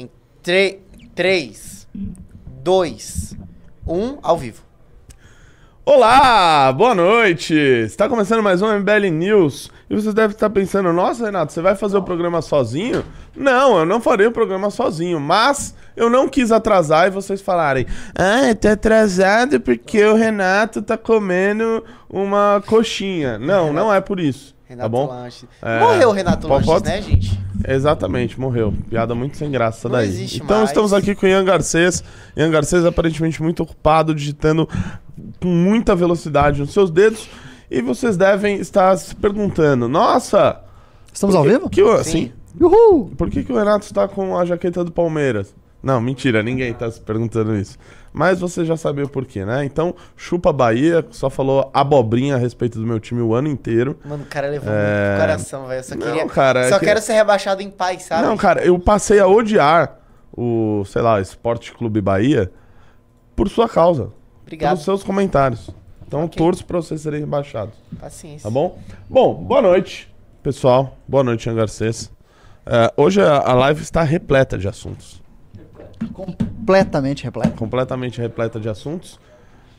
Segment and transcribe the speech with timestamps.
[0.00, 0.08] Em
[0.42, 1.86] 3,
[2.62, 3.36] 2,
[3.86, 4.62] 1, ao vivo.
[5.84, 7.52] Olá, boa noite!
[7.54, 9.70] Está começando mais um MBL News.
[9.90, 13.04] E vocês devem estar pensando, nossa, Renato, você vai fazer o programa sozinho?
[13.36, 17.86] Não, eu não farei o programa sozinho, mas eu não quis atrasar e vocês falarem,
[18.14, 23.38] ah, tá atrasado porque o Renato tá comendo uma coxinha.
[23.38, 24.54] Não, não é por isso.
[24.66, 25.06] Renato tá bom?
[25.08, 25.44] Lanches.
[25.60, 27.49] É, Morreu o Renato pode- Lanches, pode- né, gente?
[27.66, 28.72] Exatamente, morreu.
[28.88, 30.26] Piada muito sem graça Não daí.
[30.34, 30.70] então mais.
[30.70, 32.02] estamos aqui com o Ian Garcês.
[32.36, 34.68] Ian Garcês aparentemente muito ocupado, digitando
[35.40, 37.28] com muita velocidade nos seus dedos.
[37.70, 40.60] E vocês devem estar se perguntando, nossa...
[41.12, 41.68] Estamos ao vivo?
[41.70, 42.10] Que, o- Sim.
[42.10, 42.32] sim.
[42.60, 43.12] Uhul!
[43.16, 45.54] Por que, que o Renato está com a jaqueta do Palmeiras?
[45.82, 47.78] Não, mentira, ninguém está se perguntando isso.
[48.12, 49.64] Mas você já sabia o porquê, né?
[49.64, 53.98] Então, chupa Bahia, só falou abobrinha a respeito do meu time o ano inteiro.
[54.04, 54.76] Mano, o cara levou É.
[55.06, 55.78] muito pro coração, velho.
[55.78, 56.26] Eu só Não, queria.
[56.26, 58.22] cara, é só que- quero ser rebaixado em paz, sabe?
[58.26, 59.96] Não, cara, eu passei a odiar
[60.36, 62.50] o, sei lá, Esporte Clube Bahia
[63.36, 64.10] por sua causa.
[64.42, 64.70] Obrigado.
[64.72, 65.70] Pelos seus comentários.
[66.04, 66.36] Então, Ok.
[66.36, 67.74] torço pra vocês serem rebaixados.
[68.00, 68.42] Paciência.
[68.42, 68.76] Tá bom?
[69.08, 70.96] Bom, boa noite, pessoal.
[71.06, 72.10] Boa noite, Ian Garcês.
[72.66, 75.22] É, hoje a, a live está repleta de assuntos.
[76.70, 77.56] Completamente repleto.
[77.56, 79.18] Completamente repleta de assuntos.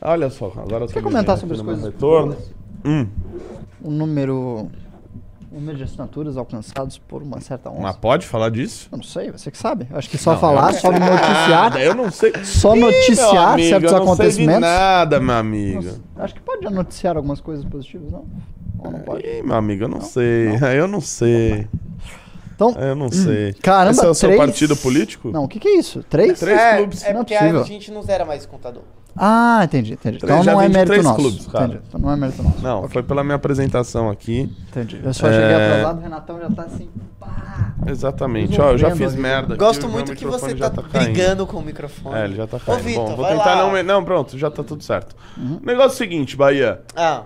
[0.00, 1.84] Olha só, agora Quer me comentar sobre as coisas?
[1.84, 2.36] Retorno.
[2.84, 3.06] Hum,
[3.82, 4.68] O número.
[5.50, 7.80] O número de assinaturas alcançados por uma certa onça.
[7.82, 8.88] mas pode falar disso?
[8.90, 9.86] Eu não sei, você que sabe.
[9.90, 11.76] Eu acho que só Não, falar, só noticiar.
[11.80, 12.32] Eu não sei.
[12.42, 14.60] Só Ih, noticiar amigo, certos eu não sei de acontecimentos.
[14.62, 15.82] nada, meu amigo.
[15.82, 18.24] Nossa, acho que pode noticiar algumas coisas positivas, não?
[18.78, 19.26] Ou não pode?
[19.26, 20.48] Ih, meu amigo, eu não, sei.
[20.76, 21.68] Eu não sei.
[22.70, 23.52] Então, Eu não sei.
[23.54, 25.30] caramba, Esse é o seu três- partido político?
[25.30, 26.02] não, o que, que é isso?
[26.08, 26.38] Três?
[26.38, 27.02] Três é, clubes.
[27.04, 27.64] É Não é porque a possível.
[27.64, 28.82] gente não zera mais contador.
[29.14, 30.16] Ah, entendi, entendi.
[30.18, 31.16] Três, Então não é mérito três nosso.
[31.16, 31.64] clubes, cara.
[31.66, 31.80] Entendi.
[31.86, 32.62] Então não é mérito nosso.
[32.62, 34.50] Não, foi pela minha apresentação aqui.
[34.70, 35.00] Entendi.
[35.04, 35.32] Eu só É.
[35.32, 36.88] cheguei atrasado, o Renatão já tá assim.
[37.20, 37.74] Pá.
[37.86, 38.58] Exatamente.
[38.58, 39.54] Ó, eu já fiz a merda.
[39.54, 41.12] aqui, Gosto meu muito que você tá, caindo.
[41.12, 42.16] brigando com o microfone.
[42.16, 42.82] É, ele já tá Ô, caindo.
[42.84, 43.70] Vitor, Bom, vou vai tentar lá.
[43.72, 43.82] não.
[43.82, 45.14] Não, pronto, já tá tudo certo.
[45.36, 45.58] Uhum.
[45.62, 46.80] O negócio é o seguinte, Bahia.
[46.96, 47.24] Ah,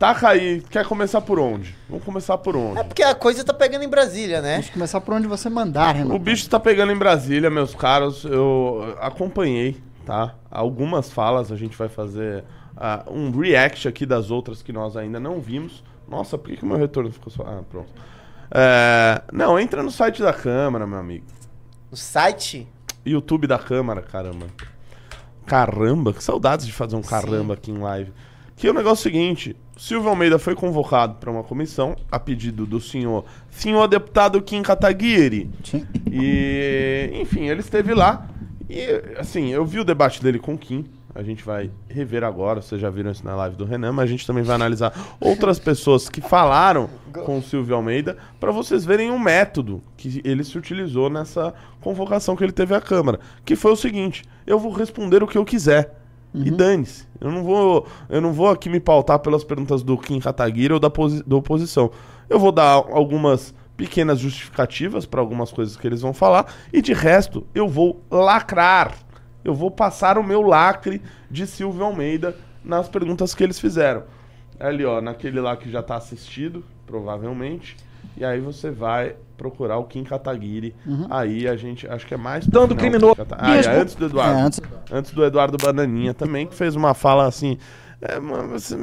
[0.00, 0.62] Taca aí.
[0.62, 1.76] Quer começar por onde?
[1.86, 2.80] Vamos começar por onde?
[2.80, 4.52] é porque a coisa tá pegando em Brasília, né?
[4.52, 6.16] Vamos começar por onde você mandar, Renato.
[6.16, 8.24] O bicho tá pegando em Brasília, meus caros.
[8.24, 10.36] Eu acompanhei, tá?
[10.50, 12.44] Algumas falas a gente vai fazer
[12.74, 15.84] ah, um react aqui das outras que nós ainda não vimos.
[16.08, 17.42] Nossa, por que, que o meu retorno ficou só.
[17.42, 17.92] Ah, pronto.
[18.50, 21.26] É, Não, entra no site da Câmara, meu amigo.
[21.90, 22.66] No site.
[23.04, 24.46] YouTube da Câmara, caramba.
[25.44, 28.10] Caramba, que saudades de fazer um caramba aqui em live.
[28.56, 32.66] Que o negócio é o seguinte: Silvio Almeida foi convocado para uma comissão a pedido
[32.66, 35.50] do senhor, senhor deputado Kim Kataguiri.
[35.64, 35.86] Sim.
[36.12, 38.28] E, enfim, ele esteve lá.
[38.68, 38.84] E,
[39.16, 40.84] assim, eu vi o debate dele com o Kim.
[41.14, 44.12] A gente vai rever agora, vocês já viram isso na live do Renan, mas a
[44.12, 46.90] gente também vai analisar outras pessoas que falaram
[47.24, 52.36] com o Silvio Almeida para vocês verem o método que ele se utilizou nessa convocação
[52.36, 53.18] que ele teve à Câmara.
[53.46, 55.99] Que foi o seguinte: eu vou responder o que eu quiser.
[56.32, 57.06] E dane-se.
[57.20, 60.80] Eu não vou, eu não vou aqui me pautar pelas perguntas do Kim Kataguiri ou
[60.80, 60.90] da,
[61.26, 61.90] da oposição.
[62.28, 66.92] Eu vou dar algumas pequenas justificativas para algumas coisas que eles vão falar e de
[66.92, 68.94] resto eu vou lacrar.
[69.42, 74.04] Eu vou passar o meu lacre de Silvio Almeida nas perguntas que eles fizeram.
[74.58, 77.76] Ali, ó, naquele lá que já tá assistido, provavelmente.
[78.16, 80.74] E aí você vai procurar o Kim Kataguiri.
[81.08, 82.46] Aí a gente, acho que é mais...
[82.46, 83.16] Tanto criminoso.
[83.16, 84.38] Kata- Ah, é antes do Eduardo.
[84.38, 84.60] É, antes-
[84.92, 87.56] Antes do Eduardo Bananinha também, que fez uma fala assim...
[88.02, 88.18] é,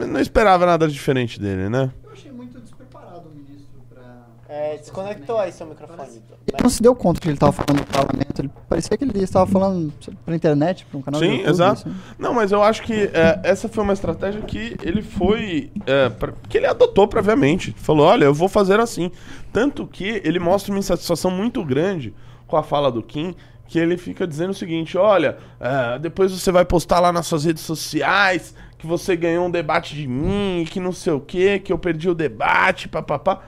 [0.08, 1.92] não esperava nada diferente dele, né?
[2.04, 4.02] Eu achei muito despreparado o ministro pra.
[4.50, 6.00] É, desconectou aí seu microfone.
[6.48, 8.40] Ele não se deu conta que ele estava falando do parlamento.
[8.40, 9.92] Ele parecia que ele estava falando
[10.26, 11.50] pra internet, pra um canal de Sim, YouTube.
[11.50, 11.82] exato.
[11.90, 11.98] assim.
[12.18, 15.70] Não, mas eu acho que é, essa foi uma estratégia que ele foi.
[15.86, 17.74] é, pra- que ele adotou previamente.
[17.78, 19.12] Falou: olha, eu vou fazer assim.
[19.52, 22.14] Tanto que ele mostra uma insatisfação muito grande
[22.48, 23.36] com a fala do Kim.
[23.68, 27.44] Que ele fica dizendo o seguinte: olha, é, depois você vai postar lá nas suas
[27.44, 31.74] redes sociais que você ganhou um debate de mim, que não sei o que, que
[31.74, 33.42] eu perdi o debate, papapá.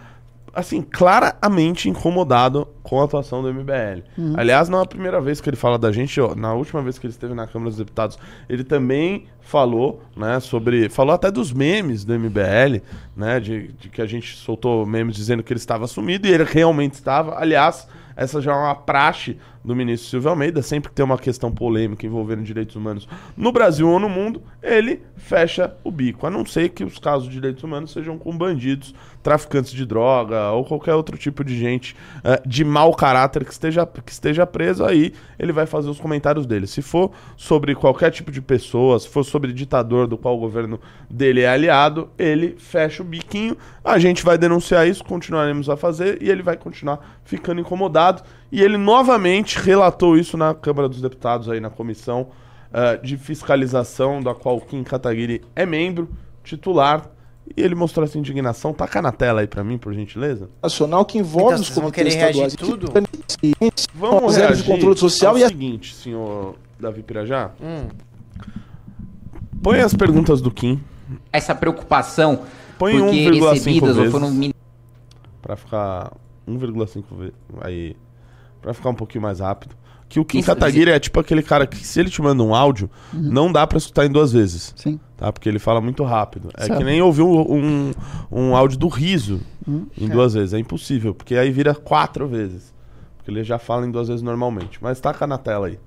[0.53, 4.03] Assim, claramente incomodado com a atuação do MBL.
[4.35, 6.97] Aliás, não é a primeira vez que ele fala da gente, ó, na última vez
[6.97, 10.89] que ele esteve na Câmara dos Deputados, ele também falou, né, sobre.
[10.89, 12.81] Falou até dos memes do MBL,
[13.15, 13.39] né?
[13.39, 16.93] De, de que a gente soltou memes dizendo que ele estava sumido e ele realmente
[16.93, 17.37] estava.
[17.39, 19.37] Aliás, essa já é uma praxe
[19.69, 23.07] do ministro Silvio Almeida, sempre que tem uma questão polêmica envolvendo direitos humanos
[23.37, 26.25] no Brasil ou no mundo, ele fecha o bico.
[26.25, 30.49] A não ser que os casos de direitos humanos sejam com bandidos, traficantes de droga
[30.49, 34.83] ou qualquer outro tipo de gente eh, de mau caráter que esteja, que esteja preso,
[34.83, 36.65] aí ele vai fazer os comentários dele.
[36.65, 40.79] Se for sobre qualquer tipo de pessoa, se for sobre ditador do qual o governo
[41.07, 43.55] dele é aliado, ele fecha o biquinho.
[43.83, 48.23] A gente vai denunciar isso, continuaremos a fazer e ele vai continuar ficando incomodado.
[48.51, 52.27] E ele novamente relatou isso na Câmara dos Deputados, aí na comissão
[52.73, 56.09] eh, de fiscalização, da qual o Kim Kataguiri é membro,
[56.43, 57.09] titular.
[57.57, 58.73] E ele mostrou essa indignação.
[58.73, 60.49] Taca na tela aí pra mim, por gentileza.
[60.61, 62.79] nacional que envolve Então, os comitês querer reagir estaduais.
[62.79, 62.91] tudo?
[63.95, 67.51] Vamos Zero de reagir controle social ao e a- seguinte, senhor Davi Pirajá.
[67.61, 67.87] Hum.
[69.61, 70.79] Põe as perguntas do Kim
[71.33, 72.43] essa preocupação
[72.77, 74.51] Põe porque 1,5 recebidas ou foram
[75.41, 76.13] pra ficar
[76.47, 77.33] 1,5 vezes.
[77.61, 77.95] Aí.
[78.61, 79.75] Pra ficar um pouquinho mais rápido.
[80.07, 82.89] Que o Kim Kataguiri é tipo aquele cara que, se ele te manda um áudio,
[83.13, 84.73] não dá pra escutar em duas vezes.
[84.75, 84.99] Sim.
[85.15, 85.31] Tá?
[85.31, 86.49] Porque ele fala muito rápido.
[86.57, 86.79] É Certo.
[86.79, 87.91] que nem ouvir um, um,
[88.31, 89.39] um áudio do riso
[89.95, 90.53] em duas vezes.
[90.53, 92.73] É impossível, porque aí vira quatro vezes.
[93.17, 94.79] Porque ele já fala em duas vezes normalmente.
[94.81, 95.79] Mas taca na tela aí.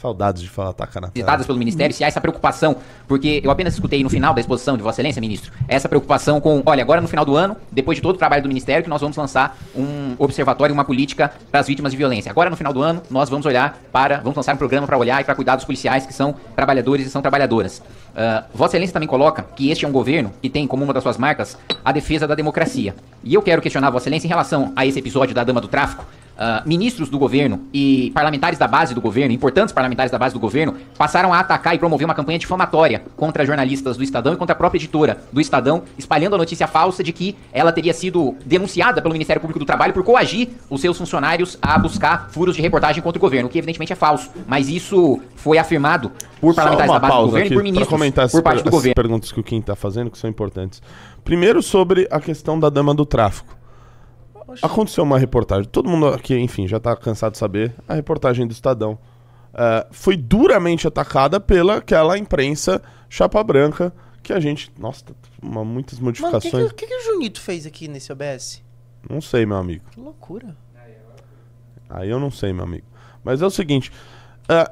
[0.00, 2.76] Saudades de falar taca na visitadas pelo Ministério, se há essa preocupação,
[3.08, 6.62] porque eu apenas escutei no final da exposição de Vossa Excelência, ministro, essa preocupação com,
[6.66, 9.00] olha, agora no final do ano, depois de todo o trabalho do Ministério, que nós
[9.00, 12.30] vamos lançar um observatório, uma política para as vítimas de violência.
[12.30, 15.20] Agora no final do ano, nós vamos olhar para, vamos lançar um programa para olhar
[15.22, 17.82] e para cuidar dos policiais que são trabalhadores e são trabalhadoras.
[18.14, 21.02] Ah, Vossa Excelência também coloca que este é um governo que tem como uma das
[21.02, 22.94] suas marcas a defesa da democracia.
[23.24, 26.04] E eu quero questionar Vossa Excelência em relação a esse episódio da Dama do Tráfico,
[26.38, 30.40] ah, ministros do governo e parlamentares da base do governo, importantes parlamentares da base do
[30.40, 34.52] governo, passaram a atacar e promover uma campanha difamatória contra jornalistas do Estadão e contra
[34.52, 39.00] a própria editora do Estadão, espalhando a notícia falsa de que ela teria sido denunciada
[39.00, 43.02] pelo Ministério Público do Trabalho por coagir os seus funcionários a buscar furos de reportagem
[43.02, 44.30] contra o governo, o que evidentemente é falso.
[44.46, 48.42] Mas isso foi afirmado por parlamentares da base do governo e por ministros comentar por
[48.42, 48.94] parte do governo.
[48.94, 50.82] perguntas que o Kim tá fazendo, que são importantes.
[51.24, 53.55] Primeiro, sobre a questão da dama do tráfico.
[54.62, 58.52] Aconteceu uma reportagem, todo mundo aqui, enfim, já tá cansado de saber, a reportagem do
[58.52, 58.98] Estadão.
[59.58, 63.90] Ah, foi duramente atacada pela aquela imprensa chapa branca
[64.22, 64.70] que a gente.
[64.78, 66.72] Nossa, tá uma, muitas Mano, o que, modificações.
[66.72, 68.62] que, que, o Junito fez aqui nesse OBS?
[69.08, 69.84] Não sei, meu amigo.
[69.90, 70.54] Que loucura.
[71.88, 72.84] Aí eu não sei, meu amigo.
[73.24, 73.90] Mas é o seguinte:
[74.46, 74.70] ah,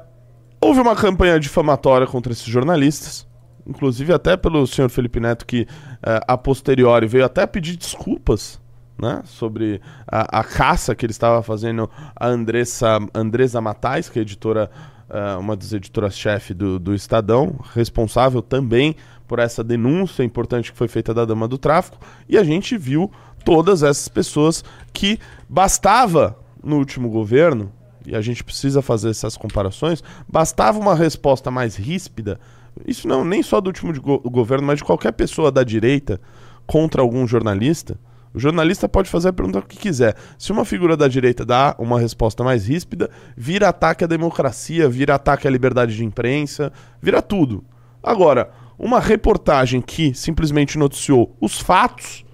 [0.61, 3.27] houve uma campanha difamatória contra esses jornalistas,
[3.65, 5.65] inclusive até pelo senhor Felipe Neto, que
[6.03, 8.61] ah, a posteriori veio até pedir desculpas.
[8.97, 14.21] Né, sobre a, a caça que ele estava fazendo a Andressa, Andresa Matais, que é
[14.21, 14.71] editora,
[15.09, 18.95] ah, uma das editoras-chefe do, do Estadão, responsável também
[19.27, 21.97] por essa denúncia importante que foi feita da Dama do Tráfico,
[22.29, 23.11] e a gente viu
[23.43, 24.63] todas essas pessoas
[24.93, 25.19] que
[25.49, 27.73] bastava no último governo,
[28.05, 32.39] e a gente precisa fazer essas comparações, bastava uma resposta mais ríspida,
[32.87, 36.21] isso não nem só do último go- governo, mas de qualquer pessoa da direita
[36.65, 37.99] contra algum jornalista.
[38.35, 40.13] O jornalista pode fazer a pergunta que quiser.
[40.37, 45.15] Se uma figura da direita dá uma resposta mais ríspida, vira ataque à democracia, vira
[45.15, 46.69] ataque à liberdade de imprensa,
[47.01, 47.63] vira tudo.
[48.03, 52.25] Agora, uma reportagem que simplesmente noticiou os fatos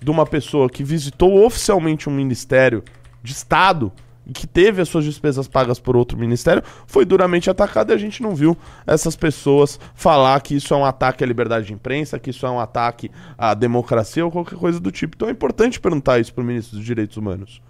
[0.00, 2.84] de uma pessoa que visitou oficialmente um ministério
[3.20, 3.92] de Estado
[4.32, 8.22] que teve as suas despesas pagas por outro ministério, foi duramente atacada e a gente
[8.22, 8.56] não viu
[8.86, 12.50] essas pessoas falar que isso é um ataque à liberdade de imprensa, que isso é
[12.50, 15.16] um ataque à democracia ou qualquer coisa do tipo.
[15.16, 17.60] Então é importante perguntar isso para o ministro dos Direitos Humanos.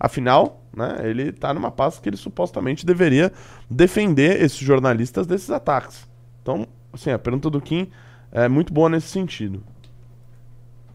[0.00, 3.32] Afinal, né, ele está numa pasta que ele supostamente deveria
[3.68, 6.08] defender esses jornalistas desses ataques.
[6.40, 7.88] Então, assim, a pergunta do Kim
[8.30, 9.62] é muito boa nesse sentido.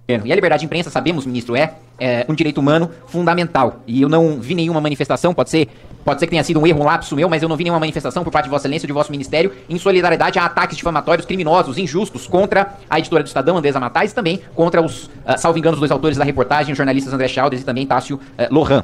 [0.05, 3.79] E a liberdade de imprensa, sabemos, ministro, é, é, um direito humano fundamental.
[3.87, 5.69] E eu não vi nenhuma manifestação, pode ser,
[6.03, 7.79] pode ser que tenha sido um erro, um lapso meu, mas eu não vi nenhuma
[7.79, 11.77] manifestação por parte de Vossa Excelência de vosso ministério em solidariedade a ataques difamatórios, criminosos,
[11.77, 15.75] injustos contra a editora do Estadão, Andresa Matais, e também contra os, ah, salvo engano,
[15.75, 18.83] os dois autores da reportagem, os jornalistas André Chaldes e também Tássio eh, Lohan.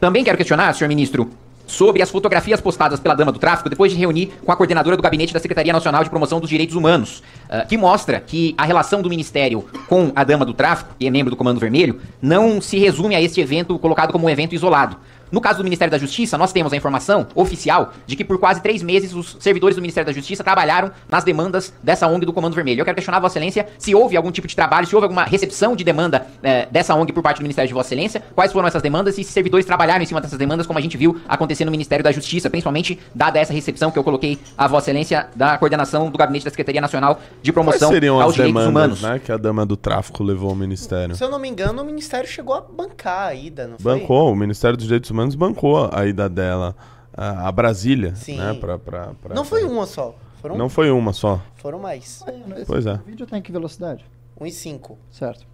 [0.00, 1.30] Também quero questionar, senhor ministro,
[1.66, 5.02] sobre as fotografias postadas pela dama do tráfico depois de reunir com a coordenadora do
[5.02, 9.02] gabinete da Secretaria Nacional de Promoção dos Direitos Humanos, ah, que mostra que a relação
[9.02, 12.78] do ministério com a dama do tráfico, que é membro do Comando Vermelho, não se
[12.78, 14.96] resume a este evento colocado como um evento isolado.
[15.30, 18.60] No caso do Ministério da Justiça, nós temos a informação oficial de que por quase
[18.60, 22.54] três meses os servidores do Ministério da Justiça trabalharam nas demandas dessa ONG do Comando
[22.54, 22.80] Vermelho.
[22.80, 25.74] Eu quero questionar Vossa Excelência se houve algum tipo de trabalho, se houve alguma recepção
[25.74, 28.82] de demanda eh, dessa ONG por parte do Ministério de Vossa Excelência, quais foram essas
[28.82, 31.70] demandas e se servidores trabalharam em cima dessas demandas, como a gente viu acontecer no
[31.70, 36.10] Ministério da Justiça, principalmente dada essa recepção que eu coloquei a Vossa Excelência da coordenação
[36.10, 39.02] do Gabinete da Secretaria Nacional de Quais Promoção seriam aos as Direitos demandas Humanos.
[39.02, 41.14] né, que a dama do tráfico levou ao ministério?
[41.16, 43.98] Se eu não me engano, o Ministério chegou a bancar a ida, não foi?
[43.98, 46.74] Bancou, o Ministério dos Direitos Humanos bancou a ida dela
[47.16, 48.36] a, a Brasília, Sim.
[48.38, 48.54] né?
[48.54, 50.14] Pra, pra, pra- Não foi uma só.
[50.40, 51.40] Foram, Não foi uma só.
[51.56, 52.22] foram mais.
[52.56, 53.00] Esse Pois é.
[53.06, 54.04] vídeo tem que velocidade?
[54.38, 54.98] 1 e 5.
[55.10, 55.46] Certo.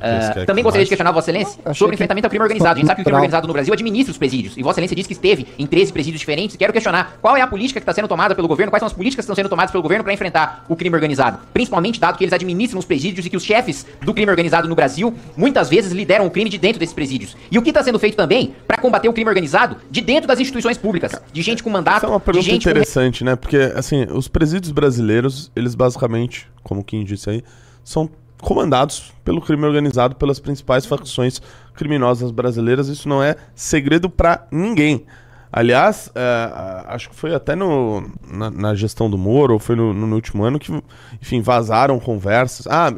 [0.00, 0.86] Que também gostaria mais?
[0.86, 2.72] de questionar Vossa Excelência Achei sobre o que- enfrentamento ao crime organizado.
[2.74, 4.56] A gente sabe que o crime organizado no Brasil administra os presídios.
[4.56, 6.56] E Vossa Excelência disse que esteve em 13 presídios diferentes.
[6.56, 8.92] Quero questionar qual é a política que está sendo tomada pelo governo, quais são as
[8.92, 11.38] políticas que estão sendo tomadas pelo governo para enfrentar o crime organizado.
[11.52, 14.74] Principalmente dado que eles administram os presídios e que os chefes do crime organizado no
[14.74, 17.36] Brasil muitas vezes lideram o crime de dentro desses presídios.
[17.50, 20.40] E o que está sendo feito também para combater o crime organizado de dentro das
[20.40, 23.36] instituições públicas, de gente com mandato, Essa é uma de pergunta gente com interessante, né?
[23.36, 27.42] Porque, assim, os presídios brasileiros, eles basicamente, como o Kim disse aí,
[27.84, 28.08] são
[28.42, 31.40] comandados pelo crime organizado pelas principais facções
[31.74, 32.88] criminosas brasileiras.
[32.88, 35.06] Isso não é segredo pra ninguém.
[35.50, 39.94] Aliás, é, acho que foi até no, na, na gestão do Moro, ou foi no,
[39.94, 40.72] no último ano, que,
[41.20, 42.66] enfim, vazaram conversas.
[42.66, 42.92] Ah,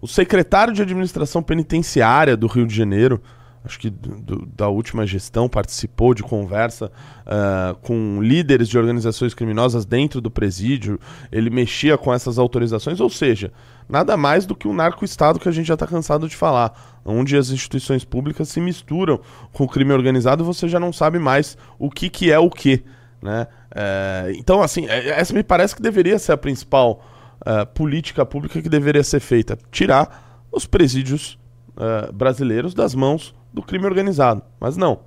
[0.00, 3.20] o secretário de administração penitenciária do Rio de Janeiro,
[3.64, 6.90] acho que do- da última gestão, participou de conversa
[7.26, 10.98] ah, com líderes de organizações criminosas dentro do presídio.
[11.30, 13.52] Ele mexia com essas autorizações, ou seja,
[13.88, 17.36] nada mais do que um narco-estado que a gente já está cansado de falar, onde
[17.36, 19.20] as instituições públicas se misturam
[19.52, 22.48] com o crime organizado e você já não sabe mais o que, que é o
[22.50, 22.82] que.
[23.22, 23.46] Né?
[23.74, 27.04] É, então, assim, é- essa me parece que deveria ser a principal
[27.44, 31.38] ah, política pública que deveria ser feita: tirar os presídios
[31.78, 34.42] eh, brasileiros das mãos do crime organizado.
[34.58, 35.00] Mas não.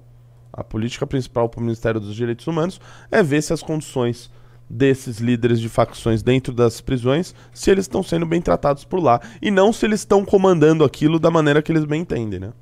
[0.52, 2.80] A política principal para o Ministério dos Direitos Humanos
[3.12, 4.30] é ver se as condições
[4.70, 9.20] desses líderes de facções dentro das prisões, se eles estão sendo bem tratados por lá.
[9.42, 12.54] E não se eles estão comandando aquilo da maneira que eles bem entendem, né?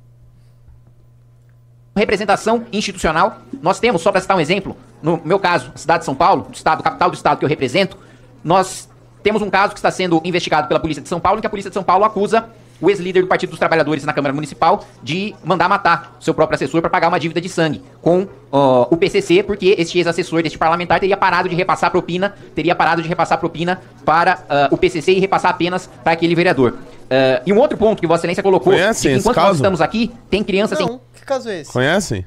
[1.94, 3.38] representação institucional.
[3.60, 6.54] Nós temos, só para citar um exemplo, no meu caso, cidade de São Paulo, do
[6.54, 7.96] estado, capital do estado que eu represento,
[8.42, 8.88] nós
[9.22, 11.50] temos um caso que está sendo investigado pela Polícia de São Paulo, em que a
[11.50, 12.48] Polícia de São Paulo acusa
[12.82, 16.80] o ex-líder do Partido dos Trabalhadores na Câmara Municipal de mandar matar seu próprio assessor
[16.80, 20.98] para pagar uma dívida de sangue com ó, o PCC, porque este ex-assessor deste parlamentar
[20.98, 25.20] teria parado de repassar propina, teria parado de repassar propina para ah, o PCC e
[25.20, 26.74] repassar apenas para aquele vereador.
[27.08, 29.80] Ah, e um outro ponto que Vossa Excelência colocou, Conhecem que esse enquanto nós estamos
[29.80, 31.72] aqui, tem crianças sem Não, que caso é esse?
[31.72, 32.26] Conhecem?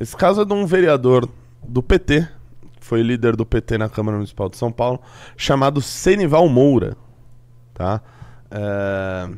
[0.00, 1.28] Esse caso é de um vereador
[1.66, 2.26] do PT,
[2.78, 5.00] que foi líder do PT na Câmara Municipal de São Paulo,
[5.36, 6.96] chamado Senival Moura.
[7.74, 8.00] Tá?
[8.50, 9.28] É,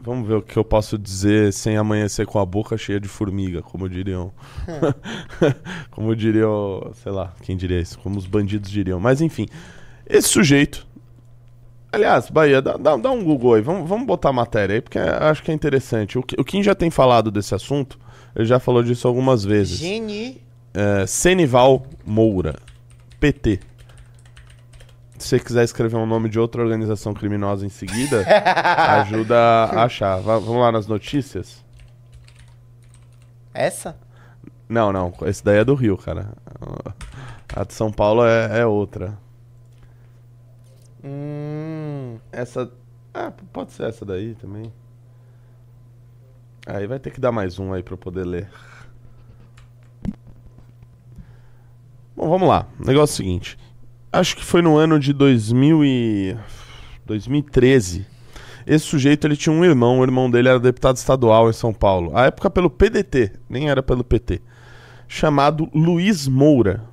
[0.00, 3.60] Vamos ver o que eu posso dizer sem amanhecer com a boca cheia de formiga,
[3.62, 4.32] como diriam.
[5.90, 7.98] como diriam, sei lá, quem diria isso?
[7.98, 9.00] Como os bandidos diriam.
[9.00, 9.46] Mas enfim,
[10.06, 10.86] esse sujeito.
[11.90, 14.98] Aliás, Bahia, dá, dá- dá um Google aí, vamos, vamos botar a matéria aí, porque
[14.98, 16.16] acho que é interessante.
[16.18, 17.98] O, o Kim já tem falado desse assunto,
[18.36, 19.78] ele já falou disso algumas vezes.
[19.78, 20.40] Geni.
[20.74, 22.56] É, Senival Moura,
[23.18, 23.58] PT.
[25.18, 28.24] Se você quiser escrever um nome de outra organização criminosa em seguida,
[29.00, 30.20] ajuda a achar.
[30.20, 31.64] Va- vamos lá nas notícias?
[33.52, 33.96] Essa?
[34.68, 36.28] Não, não, esse daí é do Rio, cara.
[37.54, 39.18] A de São Paulo é, é outra.
[41.02, 42.18] Hum.
[42.30, 42.70] Essa.
[43.12, 44.72] Ah, pode ser essa daí também.
[46.66, 48.48] Aí vai ter que dar mais um aí pra eu poder ler.
[52.14, 52.66] Bom, vamos lá.
[52.78, 53.57] O negócio é o seguinte.
[54.12, 56.36] Acho que foi no ano de 2000 e...
[57.08, 58.06] 2013.
[58.66, 62.14] Esse sujeito ele tinha um irmão, o irmão dele era deputado estadual em São Paulo.
[62.14, 64.42] À época pelo PDT, nem era pelo PT.
[65.08, 66.84] Chamado Luiz Moura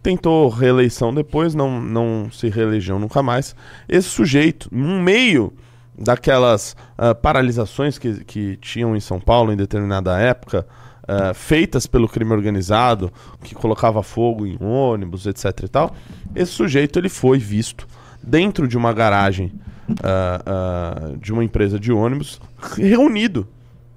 [0.00, 3.56] tentou reeleição depois, não, não se reelegeu nunca mais.
[3.88, 5.52] Esse sujeito, no meio
[5.98, 10.64] daquelas ah, paralisações que, que tinham em São Paulo em determinada época,
[11.08, 13.10] ah, feitas pelo crime organizado,
[13.42, 15.96] que colocava fogo em ônibus, etc e tal,
[16.34, 17.88] esse sujeito ele foi visto
[18.22, 19.50] dentro de uma garagem
[20.04, 22.38] ah, de uma empresa de ônibus,
[22.76, 23.48] reunido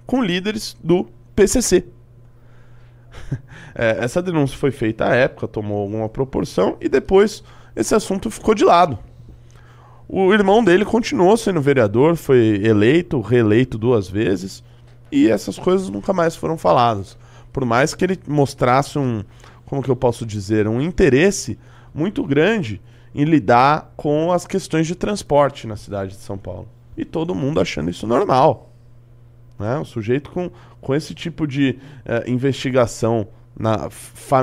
[0.05, 1.83] com líderes do PCC.
[3.73, 7.41] É, essa denúncia foi feita à época, tomou alguma proporção e depois
[7.73, 8.99] esse assunto ficou de lado.
[10.09, 14.61] O irmão dele continuou sendo vereador, foi eleito, reeleito duas vezes
[15.11, 17.17] e essas coisas nunca mais foram faladas.
[17.51, 19.23] Por mais que ele mostrasse um,
[19.65, 21.59] como que eu posso dizer, um interesse
[21.93, 22.81] muito grande
[23.13, 26.69] em lidar com as questões de transporte na cidade de São Paulo.
[26.95, 28.71] E todo mundo achando isso normal.
[29.59, 29.77] Né?
[29.77, 30.49] Um sujeito com,
[30.79, 33.27] com esse tipo de eh, investigação
[33.57, 33.89] na,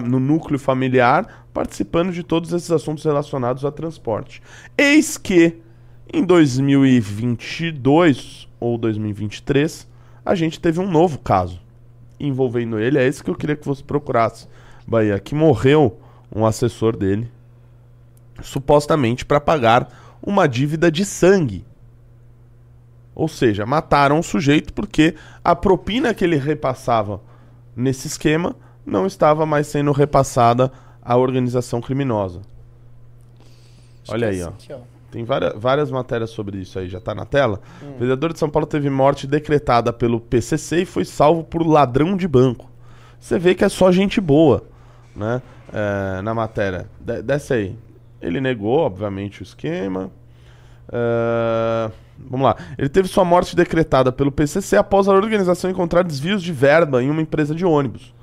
[0.04, 4.42] no núcleo familiar, participando de todos esses assuntos relacionados a transporte.
[4.76, 5.56] Eis que
[6.12, 9.87] em 2022 ou 2023
[10.28, 11.58] a gente teve um novo caso
[12.20, 12.98] envolvendo ele.
[12.98, 14.46] É esse que eu queria que você procurasse,
[14.86, 15.98] Bahia, que morreu
[16.34, 17.32] um assessor dele,
[18.42, 19.88] supostamente para pagar
[20.22, 21.64] uma dívida de sangue.
[23.14, 27.22] Ou seja, mataram o sujeito porque a propina que ele repassava
[27.74, 28.54] nesse esquema
[28.84, 30.70] não estava mais sendo repassada
[31.00, 32.42] à organização criminosa.
[34.02, 34.48] Acho Olha aí, ó.
[34.48, 34.97] aqui, ó.
[35.10, 37.60] Tem várias, várias matérias sobre isso aí, já tá na tela.
[37.96, 42.14] O vereador de São Paulo teve morte decretada pelo PCC e foi salvo por ladrão
[42.16, 42.70] de banco.
[43.18, 44.64] Você vê que é só gente boa,
[45.16, 45.40] né?
[45.72, 46.86] É, na matéria.
[47.00, 47.76] De- desce aí.
[48.20, 50.10] Ele negou, obviamente, o esquema.
[50.92, 52.56] É, vamos lá.
[52.76, 57.10] Ele teve sua morte decretada pelo PCC após a organização encontrar desvios de verba em
[57.10, 58.14] uma empresa de ônibus.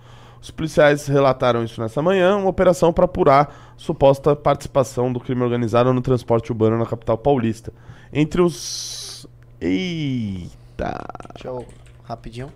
[0.45, 5.91] Os policiais relataram isso nessa manhã, uma operação para apurar suposta participação do crime organizado
[5.91, 7.73] no transporte urbano na capital paulista.
[8.13, 9.25] Entre os.
[9.59, 11.03] Eita!
[11.33, 11.65] Deixa eu.
[12.03, 12.53] Rapidinho.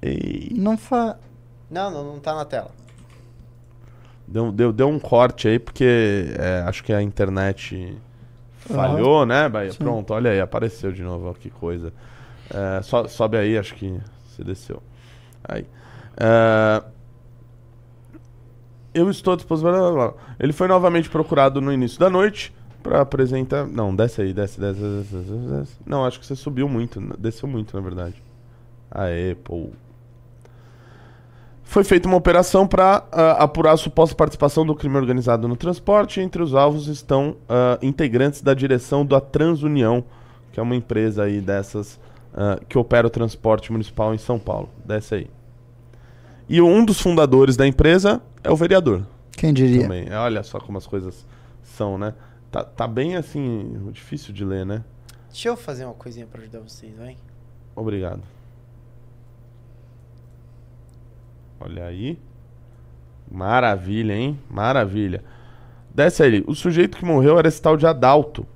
[0.00, 0.50] Ei.
[0.56, 1.18] Não fa...
[1.70, 2.70] Não, não, não tá na tela.
[4.26, 7.98] Deu, deu, deu um corte aí, porque é, acho que a internet
[8.60, 9.72] falhou, né, Bahia?
[9.72, 9.78] Sim.
[9.78, 11.92] Pronto, olha aí, apareceu de novo, ó, que coisa.
[12.48, 14.82] É, so- sobe aí, acho que você desceu.
[15.44, 15.66] Aí.
[16.16, 16.82] É,
[18.96, 20.14] eu estou blá.
[20.38, 23.66] Ele foi novamente procurado no início da noite para apresentar.
[23.66, 25.72] Não, desce aí, desce, desce, desce, desce, desce.
[25.84, 28.22] Não, acho que você subiu muito, desceu muito, na verdade.
[28.90, 29.68] Aê, pô.
[31.64, 33.04] Foi feita uma operação para
[33.38, 36.20] apurar a suposta participação do crime organizado no transporte.
[36.20, 40.04] Entre os alvos estão ah, integrantes da direção da Transunião,
[40.52, 41.98] que é uma empresa aí dessas
[42.32, 44.70] ah, que opera o transporte municipal em São Paulo.
[44.84, 45.30] Desce aí.
[46.48, 49.82] E um dos fundadores da empresa é o vereador Quem diria?
[49.82, 50.06] também.
[50.08, 51.26] É, Olha só como as coisas
[51.62, 52.14] são, né?
[52.50, 54.82] Tá, tá bem assim, difícil de ler, né?
[55.30, 57.16] Deixa eu fazer uma coisinha pra ajudar vocês, vai.
[57.74, 58.22] Obrigado.
[61.60, 62.18] Olha aí.
[63.30, 64.38] Maravilha, hein?
[64.48, 65.22] Maravilha.
[65.94, 66.44] Desce aí.
[66.46, 68.46] O sujeito que morreu era esse tal de Adalto.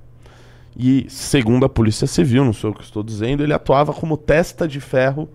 [0.75, 4.67] E, segundo a Polícia Civil, não sou o que estou dizendo, ele atuava como testa
[4.67, 5.29] de ferro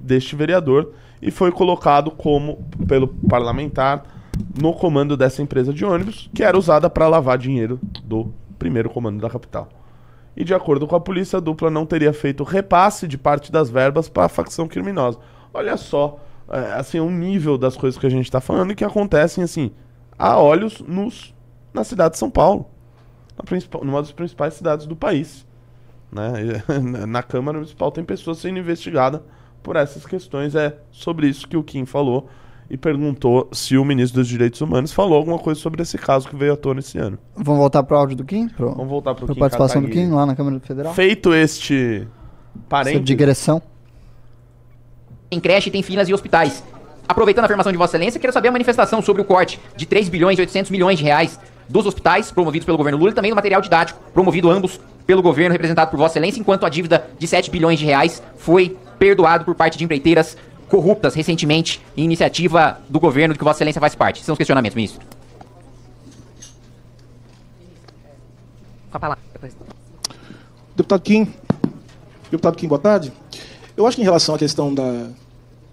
[0.00, 4.04] deste vereador e foi colocado como pelo parlamentar
[4.60, 9.20] no comando dessa empresa de ônibus, que era usada para lavar dinheiro do primeiro comando
[9.20, 9.68] da capital.
[10.36, 13.68] E de acordo com a polícia, a dupla não teria feito repasse de parte das
[13.68, 15.18] verbas para a facção criminosa.
[15.52, 18.84] Olha só, é, assim, o nível das coisas que a gente está falando e que
[18.84, 19.72] acontecem assim,
[20.16, 21.34] a olhos nus
[21.74, 22.66] na cidade de São Paulo,
[23.82, 25.46] numa das principais cidades do país.
[26.10, 26.62] Né?
[27.06, 29.20] Na Câmara Municipal tem pessoas sendo investigadas
[29.62, 30.54] por essas questões.
[30.54, 32.28] É sobre isso que o Kim falou
[32.70, 36.36] e perguntou se o ministro dos Direitos Humanos falou alguma coisa sobre esse caso que
[36.36, 37.18] veio à tona esse ano.
[37.34, 38.48] Vamos voltar pro áudio do Kim?
[38.48, 40.08] Pro, Vamos voltar para o Kim participação do Kataguiri.
[40.08, 40.94] Kim lá na Câmara Federal?
[40.94, 42.06] Feito este
[42.68, 43.62] parênteses, digressão.
[45.30, 46.62] Tem creche, tem filas e hospitais.
[47.08, 50.10] Aproveitando a afirmação de Vossa Excelência, quero saber a manifestação sobre o corte de 3
[50.10, 53.34] bilhões e 800 milhões de reais dos hospitais promovidos pelo governo Lula e também do
[53.34, 57.50] material didático promovido ambos pelo governo representado por Vossa Excelência, enquanto a dívida de 7
[57.50, 60.36] bilhões de reais foi perdoado por parte de empreiteiras
[60.68, 64.24] corruptas recentemente em iniciativa do governo de que Vossa Excelência faz parte.
[64.24, 65.00] São os questionamentos, ministro.
[68.90, 69.22] Com a palavra.
[69.32, 69.56] depois.
[70.76, 71.32] Deputado Kim,
[72.30, 73.12] deputado Kim, boa tarde.
[73.76, 75.08] Eu acho que em relação à questão da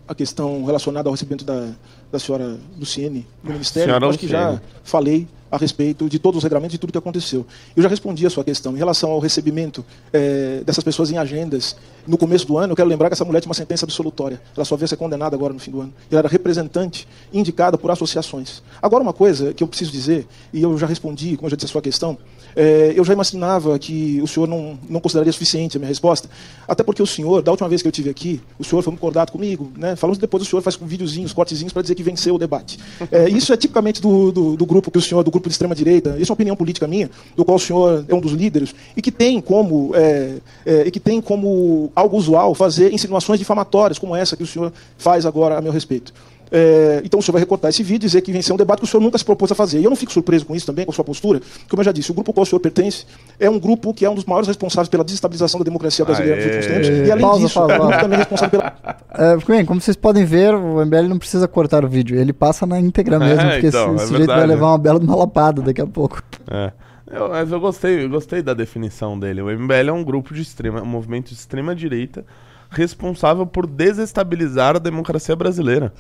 [0.08, 1.72] a questão relacionada ao recebimento da,
[2.12, 6.38] da senhora Luciene no Ministério, Senhora eu acho que já falei a respeito de todos
[6.38, 7.46] os regramentos e tudo que aconteceu.
[7.76, 8.74] Eu já respondi a sua questão.
[8.74, 11.76] Em relação ao recebimento eh, dessas pessoas em agendas
[12.08, 14.42] no começo do ano, eu quero lembrar que essa mulher tinha uma sentença absolutória.
[14.56, 15.94] Ela só veio ser condenada agora no fim do ano.
[16.12, 18.62] Ela era representante indicada por associações.
[18.82, 21.66] Agora, uma coisa que eu preciso dizer, e eu já respondi, como eu já disse
[21.66, 22.18] a sua questão,
[22.56, 26.30] eh, eu já imaginava que o senhor não, não consideraria suficiente a minha resposta,
[26.68, 29.32] até porque o senhor, da última vez que eu estive aqui, o senhor foi concordado
[29.32, 29.96] comigo, né?
[29.96, 32.80] falamos depois o senhor faz com videozinhos, cortezinhos para dizer que venceu o debate.
[33.12, 36.18] Eh, isso é tipicamente do, do, do grupo que o senhor, do grupo de extrema-direita,
[36.20, 39.02] isso é uma opinião política minha, do qual o senhor é um dos líderes, e
[39.02, 44.16] que tem como, eh, eh, e que tem como algo usual fazer insinuações difamatórias, como
[44.16, 46.14] essa que o senhor faz agora a meu respeito.
[46.58, 48.86] É, então o senhor vai recortar esse vídeo e dizer que venceu um debate que
[48.86, 49.82] o senhor nunca se propôs a fazer.
[49.82, 51.42] E eu não fico surpreso com isso também, com a sua postura.
[51.70, 53.06] Como eu já disse, o grupo ao qual o senhor pertence
[53.38, 56.46] é um grupo que é um dos maiores responsáveis pela desestabilização da democracia brasileira nos
[56.46, 57.08] últimos tempos.
[57.08, 58.74] E além Pausa, disso, é um também responsável pela
[59.18, 62.18] É, bem, como vocês podem ver, o MBL não precisa cortar o vídeo.
[62.18, 64.48] Ele passa na íntegra mesmo, É, porque então, esse, é esse jeito vai verdade.
[64.48, 66.24] levar uma bela de uma lapada daqui a pouco.
[66.50, 66.72] É.
[67.12, 69.42] Eu, mas eu gostei, eu gostei da definição dele.
[69.42, 72.26] O MBL é um grupo de extrema, um movimento de extrema direita
[72.70, 75.94] responsável por desestabilizar a democracia brasileira.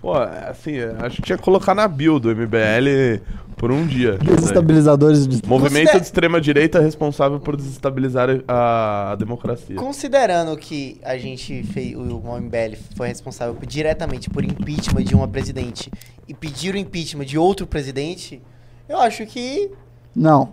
[0.00, 3.20] Pô, assim, acho que tinha que colocar na bio do MBL
[3.56, 4.18] por um dia.
[4.18, 5.46] Desestabilizadores de.
[5.48, 9.76] Movimento Considera- de extrema direita responsável por desestabilizar a, a democracia.
[9.76, 15.28] Considerando que a gente fez, o MBL foi responsável por- diretamente por impeachment de uma
[15.28, 15.88] presidente
[16.26, 18.42] e pedir o impeachment de outro presidente,
[18.88, 19.70] eu acho que
[20.16, 20.48] Não.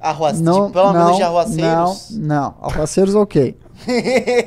[0.00, 2.10] arroa, Não, tipo, pelo menos não, de arruaceiros.
[2.12, 2.54] Não, não.
[2.62, 3.56] Arruaceiros, ok.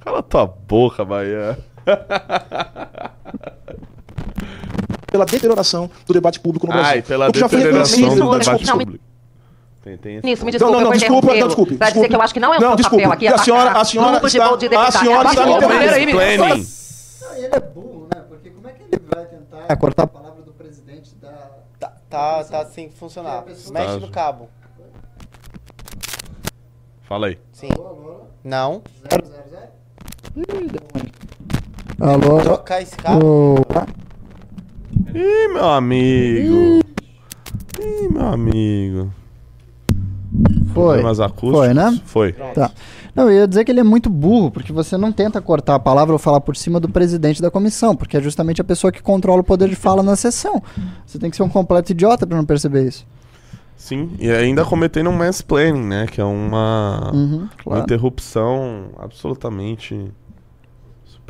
[0.00, 1.58] Cala tua boca, Bahia.
[5.10, 6.90] pela deterioração do debate público no Brasil.
[6.92, 9.04] Ai, pela O que já foi deterioração reconhecido do debate público.
[9.82, 10.50] Tem, tem me ponto.
[10.50, 11.74] desculpe, Não, não, vou desculpa, não, desculpe.
[11.76, 12.08] Pra dizer desculpe.
[12.08, 13.02] que eu acho que não é o Não, seu desculpe.
[13.02, 16.44] papel aqui A senhora, a senhora está, de a senhora está me interrompendo.
[17.34, 18.22] Ele é burro, né?
[18.28, 21.32] Porque como é que ele vai tentar É, cortar a palavra do presidente da.
[21.80, 23.44] Tá, tá, tá sem funcionar.
[23.46, 24.48] Mexe no cabo.
[27.02, 27.38] Fala aí.
[27.52, 27.68] Sim.
[28.44, 28.82] Não.
[32.00, 32.40] Alô?
[32.40, 33.24] Trocar esse cabo.
[33.24, 33.56] Ô,
[35.14, 36.80] Ih, meu amigo.
[37.80, 39.12] Ih, meu amigo.
[40.72, 41.02] Foi.
[41.38, 42.00] Foi, né?
[42.06, 42.32] Foi.
[42.32, 42.70] Tá.
[43.14, 45.78] Não, eu ia dizer que ele é muito burro, porque você não tenta cortar a
[45.78, 49.02] palavra ou falar por cima do presidente da comissão, porque é justamente a pessoa que
[49.02, 50.62] controla o poder de fala na sessão.
[51.06, 53.06] Você tem que ser um completo idiota pra não perceber isso.
[53.76, 56.06] Sim, e ainda cometendo um mansplaining, né?
[56.06, 57.82] Que é uma, Uhum, uma claro.
[57.82, 60.10] interrupção absolutamente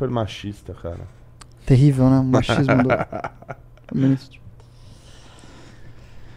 [0.03, 1.07] super machista, cara.
[1.65, 2.19] Terrível, né?
[2.19, 2.89] O machismo do
[3.93, 4.43] do ministro.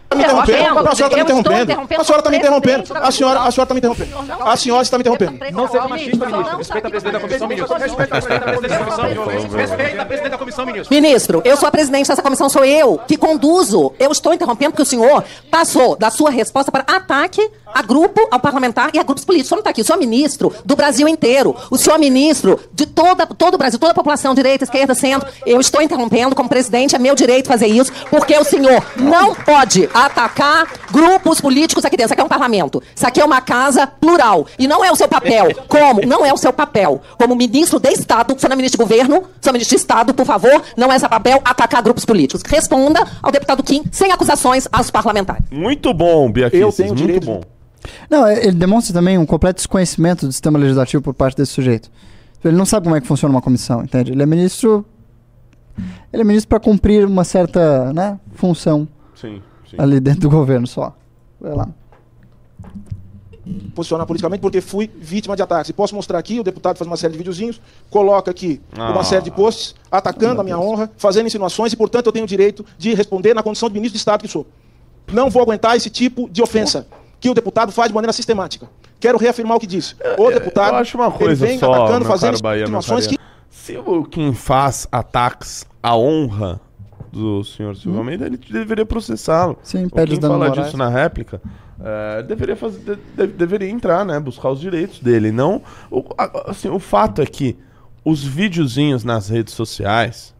[0.09, 0.89] Tá me interrompendo.
[0.89, 1.73] A senhora está me Eu interrompendo.
[2.01, 2.87] A senhora está me interrompendo.
[3.13, 4.17] senhora, a senhora está me interrompendo.
[4.41, 5.39] A senhora está me interrompendo.
[5.53, 6.57] Não seja machista, ministro.
[6.59, 7.77] Respeita a presidente da comissão, ministro.
[7.77, 9.57] Respeita a presidente da comissão, ministro.
[9.57, 10.95] Respeita a presidente da comissão, ministro.
[10.95, 13.93] Ministro, eu sou a presidente dessa comissão, sou eu que conduzo.
[13.99, 18.41] Eu estou interrompendo porque o senhor passou da sua resposta para ataque a grupo, ao
[18.41, 19.49] parlamentar e a grupos políticos.
[19.49, 21.55] O senhor não está aqui, o senhor é ministro do Brasil inteiro.
[21.71, 25.29] O senhor é ministro de toda, todo o Brasil, toda a população, direita, esquerda, centro.
[25.45, 29.91] Eu estou interrompendo como presidente, é meu direito fazer isso, porque o senhor não pode
[29.93, 32.07] atacar grupos políticos aqui dentro.
[32.07, 32.83] Isso aqui é um parlamento.
[32.95, 34.47] Isso aqui é uma casa plural.
[34.59, 35.49] E não é o seu papel.
[35.69, 36.01] Como?
[36.07, 37.03] Não é o seu papel.
[37.19, 40.15] Como ministro de Estado, você não é ministro de governo, você é ministro de Estado,
[40.15, 42.43] por favor, não é seu papel atacar grupos políticos.
[42.47, 45.45] Responda ao deputado Kim sem acusações aos parlamentares.
[45.51, 47.43] Muito bom, Bia Eu tenho muito direito bom.
[48.11, 51.91] Não, é- ele demonstra também um completo desconhecimento do sistema legislativo por parte desse sujeito.
[52.45, 54.13] Ele não sabe como é que funciona uma comissão, entende?
[54.13, 54.85] Ele é ministro.
[56.13, 59.77] Ele é ministro para cumprir uma certa né, função Sim, sim.
[59.79, 60.97] ali dentro do governo só.
[61.41, 61.69] Vai lá.
[63.77, 65.71] posicionar politicamente porque fui vítima de ataques.
[65.71, 68.91] E posso mostrar aqui, o deputado faz uma série de videozinhos, coloca aqui Ah.
[68.91, 72.29] uma série de posts atacando a minha honra, fazendo insinuações e, portanto, eu tenho o
[72.29, 74.47] direito de responder na condição de ministro de Estado que sou.
[75.13, 76.89] Não vou aguentar esse tipo de ofensa
[77.21, 78.69] que o deputado faz de maneira sistemática.
[79.01, 79.95] Quero reafirmar o que disse.
[80.19, 83.19] O deputado Eu acho uma ele coisa vem só, atacando, fazendo Bahia, insinuações que.
[83.51, 86.61] Se o Kim faz ataques à honra
[87.13, 89.59] do senhor Silvio Almeida, ele deveria processá-lo.
[89.63, 90.67] Sim, pede danos fala morais.
[90.67, 91.41] disso na réplica,
[91.83, 94.21] é, deveria, fazer, de- de- deveria entrar, né?
[94.21, 95.33] Buscar os direitos dele.
[95.33, 96.05] Não, o,
[96.47, 97.57] assim, o fato é que
[98.05, 100.35] os videozinhos nas redes sociais,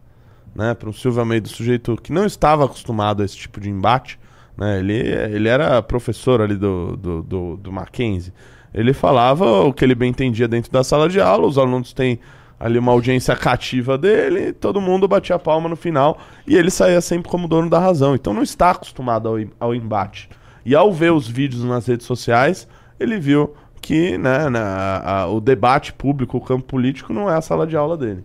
[0.55, 4.19] né, para o Silvio Almeida, sujeito que não estava acostumado a esse tipo de embate,
[4.57, 8.33] né, ele, ele era professor ali do, do, do, do Mackenzie.
[8.75, 12.19] Ele falava o que ele bem entendia dentro da sala de aula, os alunos têm
[12.59, 17.01] ali uma audiência cativa dele, todo mundo batia a palma no final e ele saía
[17.01, 18.15] sempre como dono da razão.
[18.15, 20.29] Então não está acostumado ao, ao embate.
[20.65, 22.67] E ao ver os vídeos nas redes sociais,
[22.99, 27.41] ele viu que né, na- a- o debate público, o campo político, não é a
[27.41, 28.25] sala de aula dele.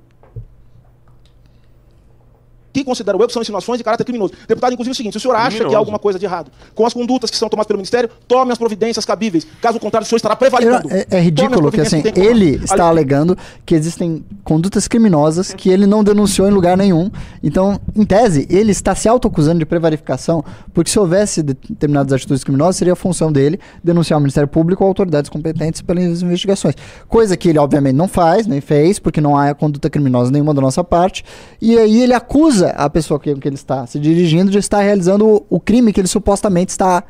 [2.73, 4.33] Que considero eu que são insinuações de caráter criminoso.
[4.47, 5.75] Deputado, inclusive, é o seguinte: se o senhor acha que Criminoso.
[5.75, 8.57] há alguma coisa de errado com as condutas que são tomadas pelo Ministério, tome as
[8.57, 9.45] providências cabíveis.
[9.61, 10.87] Caso contrário, o senhor estará prevalecendo.
[10.91, 12.27] É, é ridículo que assim, que tomar.
[12.27, 17.09] ele está alegando que existem condutas criminosas que ele não denunciou em lugar nenhum.
[17.43, 22.43] Então, em tese, ele está se autoacusando de prevaricação, porque se houvesse de- determinadas atitudes
[22.43, 26.75] criminosas, seria a função dele denunciar o Ministério Público ou autoridades competentes pelas investigações.
[27.07, 30.61] Coisa que ele, obviamente, não faz, nem fez, porque não há conduta criminosa nenhuma da
[30.61, 31.23] nossa parte.
[31.61, 35.27] E aí ele acusa a pessoa que, que ele está se dirigindo de estar realizando
[35.27, 37.03] o, o crime que ele supostamente está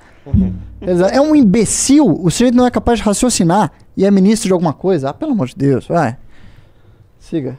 [0.80, 1.12] realizando.
[1.14, 2.06] É um imbecil.
[2.06, 5.10] O sujeito não é capaz de raciocinar e é ministro de alguma coisa.
[5.10, 6.18] Ah, pelo amor de Deus, vai.
[7.20, 7.58] Siga.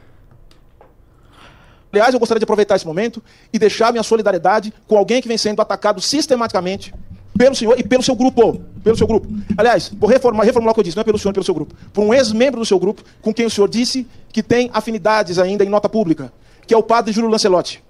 [1.91, 5.37] Aliás, eu gostaria de aproveitar esse momento e deixar minha solidariedade com alguém que vem
[5.37, 6.93] sendo atacado sistematicamente
[7.37, 8.61] pelo senhor e pelo seu grupo.
[8.83, 9.27] Pelo seu grupo.
[9.55, 11.75] Aliás, vou reformular, reformular o que eu disse, não é pelo senhor, pelo seu grupo.
[11.91, 15.63] Por um ex-membro do seu grupo, com quem o senhor disse que tem afinidades ainda
[15.63, 16.33] em nota pública,
[16.67, 17.83] que é o padre Júlio Lancelotti.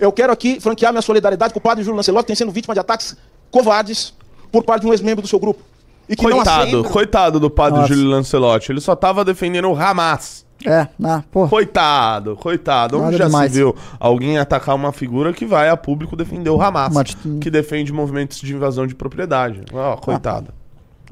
[0.00, 2.74] Eu quero aqui franquear minha solidariedade com o padre Júlio Lancelotti, que tem sendo vítima
[2.74, 3.16] de ataques
[3.50, 4.14] covardes
[4.50, 5.62] por parte de um ex-membro do seu grupo.
[6.08, 7.94] E que não Coitado, aceita- coitado do padre Nossa.
[7.94, 8.72] Júlio Lancelotti.
[8.72, 10.46] Ele só tava defendendo o Hamas.
[10.66, 11.46] É, ah, pô.
[11.46, 12.96] Coitado, coitado.
[12.96, 13.52] Onde Nada já demais.
[13.52, 17.50] se viu alguém atacar uma figura que vai a público defender o Hamas, atitude- que
[17.50, 19.62] defende movimentos de invasão de propriedade.
[19.72, 20.52] Ó, coitado.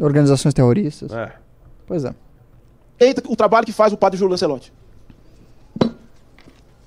[0.00, 1.12] Organizações terroristas.
[1.12, 1.30] É.
[1.86, 2.12] Pois é.
[2.98, 4.72] Eita, o trabalho que faz o padre Júlio Lancelotti.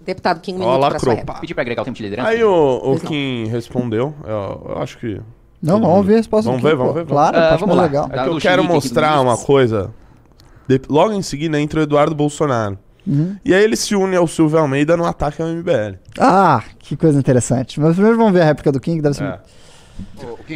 [0.10, 1.40] Deputado Kim, um minuto para sua réplica.
[1.42, 2.30] Pedir pra agregar o tempo de liderança.
[2.30, 4.14] Aí o, o Kim respondeu.
[4.26, 5.22] Eu, eu acho que.
[5.62, 7.00] Não, todo vamos mundo- ver a resposta Vamos aqui, ver, vamos pô.
[7.00, 7.06] ver.
[7.06, 7.84] Claro, Ah, vamos lá.
[7.84, 8.06] legal.
[8.12, 9.92] É Tá, que eu do quero do mostrar uma coisa.
[10.68, 12.78] De- logo em seguida entra o Eduardo Bolsonaro.
[13.08, 13.36] Uhum.
[13.44, 15.98] E aí ele se une ao Silvio Almeida no ataque ao MBL.
[16.20, 17.80] Ah, que coisa interessante.
[17.80, 19.24] Mas primeiro vamos ver a réplica do King, que deve ser.
[19.24, 19.40] É.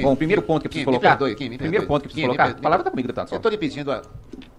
[0.02, 1.18] Bom, o primeiro ponto que eu preciso Kim, me colocar.
[1.18, 2.44] perdoe, Kim, me primeiro ponto que eu preciso Kim, me colocar.
[2.46, 2.60] perdoe.
[2.60, 3.42] A palavra tá comigo, deputado Eu Sola.
[3.42, 4.02] tô lhe pedindo, ó.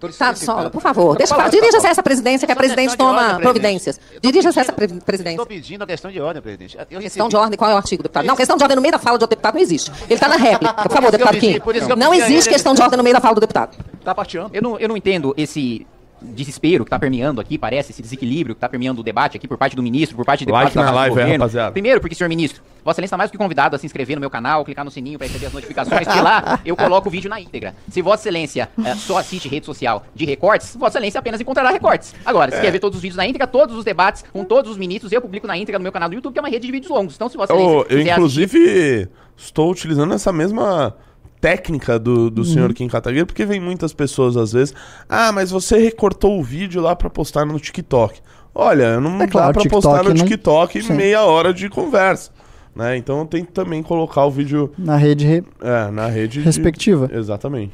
[0.07, 1.49] Deputado solicitando- Sola, por favor, deixa eu falar.
[1.49, 3.99] Dirija-se a essa presidência que a presidente toma providências.
[4.21, 5.29] Dirija-se a essa presidência.
[5.31, 6.77] Estou pedindo a questão de ordem, presidente.
[6.89, 8.25] Eu Questão de ordem, qual é o artigo, deputado?
[8.25, 9.91] Não, questão de ordem no meio da fala do deputado não existe.
[10.05, 10.73] Ele está na réplica.
[10.83, 11.59] Por favor, deputado Kim.
[11.97, 13.77] Não existe questão de ordem no meio da fala do deputado.
[14.03, 14.49] Tá parteando.
[14.53, 15.85] Eu não, eu não entendo esse
[16.21, 19.57] desespero que tá permeando aqui, parece, esse desequilíbrio que tá permeando o debate aqui por
[19.57, 21.31] parte do ministro, por parte de Like na live governo.
[21.33, 21.71] rapaziada.
[21.71, 24.19] Primeiro, porque, senhor ministro, Vossa Excelência está mais do que convidado a se inscrever no
[24.19, 27.29] meu canal, clicar no sininho para receber as notificações, que lá eu coloco o vídeo
[27.29, 27.75] na íntegra.
[27.89, 32.13] Se Vossa Excelência eh, só assiste rede social de recortes, Vossa Excelência apenas encontrará recortes.
[32.25, 32.55] Agora, É.
[32.55, 35.11] se quer ver todos os vídeos na íntegra, todos os debates com todos os ministros,
[35.11, 36.91] eu publico na íntegra no meu canal do YouTube, que é uma rede de vídeos
[36.91, 37.15] longos.
[37.15, 40.95] Então, se Vossa Excelência Eu, eu, inclusive, estou utilizando essa mesma
[41.45, 44.73] técnica do, do senhor Kim Kataguiri, porque vem muitas pessoas às vezes,
[45.07, 48.19] ah, mas você recortou o vídeo lá pra postar no TikTok.
[48.53, 50.93] Olha, não É claro, dá pra TikTok postar no não- TikTok Sim.
[50.93, 52.31] meia hora de conversa.
[52.75, 52.97] Né?
[52.97, 57.09] Então eu tento também colocar o vídeo Na rede re- é, na rede de- respectiva.
[57.13, 57.73] Exatamente.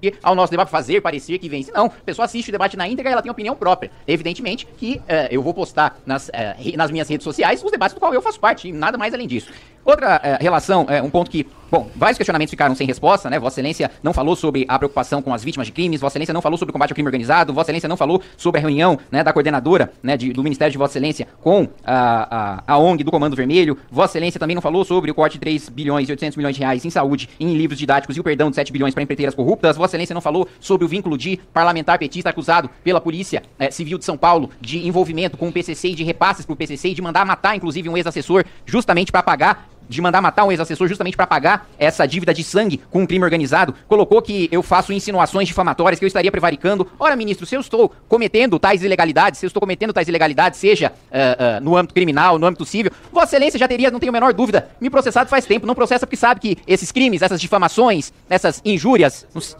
[0.00, 1.72] que ao nosso debate fazer parecer que vence.
[1.72, 3.90] Não, a pessoa assiste o debate na íntegra e ela tem opinião própria.
[4.06, 8.00] Evidentemente que eh, eu vou postar nas, re- nas minhas redes sociais os debates do
[8.00, 9.50] qual eu faço parte, e nada mais além disso.
[9.84, 13.38] Outra eh, relação, eh, um ponto que, bom, vários questionamentos ficaram sem resposta, né?
[13.38, 16.40] Vossa Excelência não falou sobre a preocupação com as vítimas de crimes, Vossa Excelência não
[16.40, 19.22] falou sobre o combate ao crime organizado, Vossa Excelência não falou sobre a reunião né,
[19.22, 23.10] da coordenadora né, de- do Ministério de Vossa Excelência com a, a, a ONG do
[23.10, 26.36] Comando Vermelho, Vossa Excelência também não falou sobre o corte de 3 bilhões e 800
[26.38, 29.02] milhões de reais em saúde em livros didáticos e o perdão de 7 bilhões para
[29.02, 33.42] empreiteiras corruptas, Vossa Excelência não falou sobre o vínculo de parlamentar petista acusado pela Polícia
[33.58, 36.88] eh, Civil de São Paulo de envolvimento com o PCC e de repasses pro PCC
[36.88, 40.88] e de mandar matar, inclusive, um ex-assessor justamente para pagar de mandar matar um ex-assessor
[40.88, 44.92] justamente para pagar essa dívida de sangue com um crime organizado, colocou que eu faço
[44.92, 46.86] insinuações difamatórias, que eu estaria prevaricando.
[46.98, 50.92] Ora, ministro, se eu estou cometendo tais ilegalidades, se eu estou cometendo tais ilegalidades, seja
[51.12, 54.12] ah, ah, no âmbito criminal, no âmbito civil, Vossa Excelência já teria, não tenho a
[54.12, 55.66] menor dúvida, me processado faz tempo.
[55.66, 59.26] Não processa porque sabe que esses crimes, essas difamações, essas injúrias.
[59.34, 59.56] não s-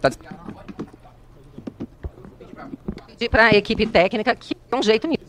[0.00, 0.10] tá
[3.06, 5.20] Pedir para a equipe técnica que dê um jeito nisso.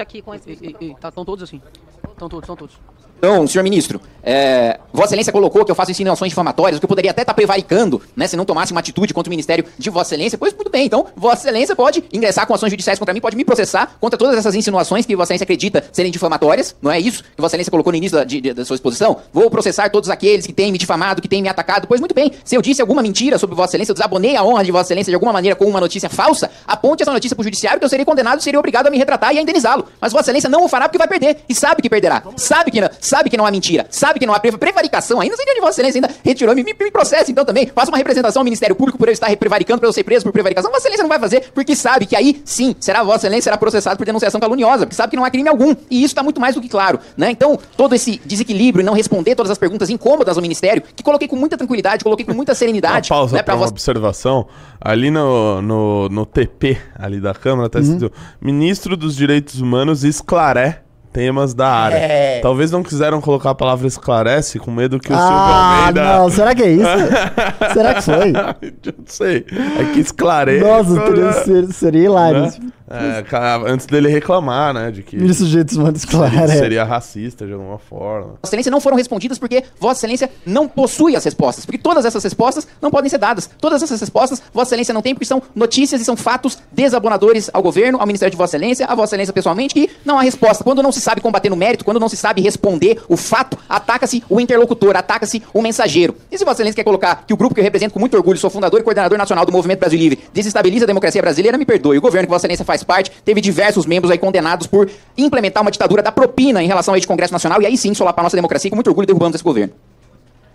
[0.00, 0.50] Aqui com esse...
[0.50, 1.62] E, e, e, tá, estão todos assim.
[2.10, 2.78] Estão todos, estão todos.
[3.18, 7.10] Então, senhor ministro, é, Vossa Excelência colocou que eu faço insinuações difamatórias, que eu poderia
[7.12, 10.36] até estar prevaricando, né, se não tomasse uma atitude contra o Ministério de Vossa Excelência.
[10.36, 13.44] Pois muito bem, então, Vossa Excelência pode ingressar com ações judiciais contra mim, pode me
[13.44, 17.40] processar contra todas essas insinuações que Vossa Excelência acredita serem difamatórias, não é isso que
[17.40, 19.16] Vossa Excelência colocou no início da, de- de- da sua exposição?
[19.32, 21.86] Vou processar todos aqueles que têm me difamado, que têm me atacado.
[21.88, 24.62] Pois muito bem, se eu disse alguma mentira sobre Vossa Excelência, eu desabonei a honra
[24.64, 27.44] de Vossa Excelência de alguma maneira com uma notícia falsa, aponte essa notícia para o
[27.44, 29.86] judiciário que eu serei condenado e serei obrigado a me retratar e a indenizá-lo.
[30.00, 31.38] Mas Vossa Excelência não o fará porque vai perder.
[31.48, 32.22] E sabe que perderá.
[32.36, 33.86] Sabe que sabe que não há mentira.
[33.90, 35.20] Sabe que não há pre- prevaricação.
[35.20, 36.54] Ainda sei que Vossa Excelência ainda retirou.
[36.54, 37.66] Me, me, me processa então também.
[37.74, 40.32] Faça uma representação ao Ministério Público por eu estar prevaricando, para eu ser preso por
[40.32, 40.70] prevaricação.
[40.70, 43.96] Vossa Excelência não vai fazer porque sabe que aí sim será Vossa Excelência será processado
[43.96, 44.86] por denunciação caluniosa.
[44.86, 45.74] Porque sabe que não há crime algum.
[45.90, 46.98] E isso está muito mais do que claro.
[47.16, 47.30] Né?
[47.30, 51.28] Então, todo esse desequilíbrio e não responder todas as perguntas incômodas ao Ministério, que coloquei
[51.28, 53.08] com muita tranquilidade, coloquei com muita Uma serenidade.
[53.08, 54.46] pausa né, para uma Vossa- observação.
[54.80, 60.78] Ali no, no, no TP ali da Câmara tá escrito Ministro dos Direitos Humanos esclarece
[61.16, 61.96] temas da área.
[61.96, 62.40] É.
[62.40, 66.04] Talvez não quiseram colocar a palavra esclarece com medo que o Silvio Ah, Almeida...
[66.18, 66.84] não, será que é isso?
[67.72, 68.28] será que foi?
[68.84, 69.46] Eu não sei.
[69.80, 70.62] É que esclarece...
[70.62, 72.42] Nossa, teria, ser- seria hilário.
[72.42, 72.50] né?
[72.88, 73.24] É,
[73.66, 74.90] antes dele reclamar, né?
[74.90, 76.32] De que dos Direitos Humanos, claro.
[76.32, 78.34] seria, seria racista de alguma forma.
[78.42, 81.66] Vossa Excelência não foram respondidas porque Vossa Excelência não possui as respostas.
[81.66, 83.50] Porque todas essas respostas não podem ser dadas.
[83.60, 87.62] Todas essas respostas Vossa Excelência não tem porque são notícias e são fatos desabonadores ao
[87.62, 90.62] governo, ao Ministério de Vossa Excelência, a Vossa Excelência pessoalmente, que não há resposta.
[90.62, 94.22] Quando não se sabe combater no mérito, quando não se sabe responder o fato, ataca-se
[94.28, 96.16] o interlocutor, ataca-se o mensageiro.
[96.30, 98.38] E se Vossa Excelência quer colocar que o grupo que eu represento com muito orgulho,
[98.38, 101.98] sou fundador e coordenador nacional do Movimento Brasil Livre, desestabiliza a democracia brasileira, me perdoe.
[101.98, 105.70] O governo que Vossa Excelência faz parte teve diversos membros aí condenados por implementar uma
[105.70, 108.36] ditadura da propina em relação a este Congresso Nacional e aí sim solapar a nossa
[108.36, 109.74] democracia e com muito orgulho derrubamos esse governo.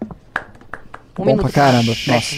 [0.02, 1.44] Um Bom minuto.
[1.44, 1.94] pra caramba.
[2.08, 2.36] Nossa.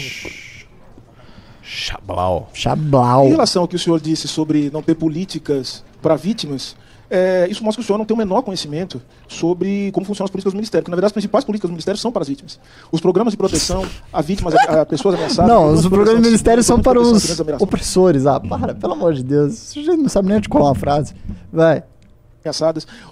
[1.62, 2.50] Chablau.
[2.52, 3.26] Chablau.
[3.26, 6.76] Em relação ao que o senhor disse sobre não ter políticas para vítimas,
[7.10, 10.30] é, isso mostra que o senhor não tem o menor conhecimento sobre como funcionam as
[10.30, 10.82] políticas do Ministério.
[10.82, 12.58] Porque, na verdade, as principais políticas do Ministério são para as vítimas.
[12.90, 15.50] Os programas de proteção a vítimas, a, a pessoas ameaçadas.
[15.50, 18.26] Não, os programas do Ministério são para os a opressores.
[18.26, 19.54] Ah, para, pelo amor de Deus.
[19.54, 21.14] Sujeito não sabe nem articular uma frase.
[21.52, 21.84] Vai.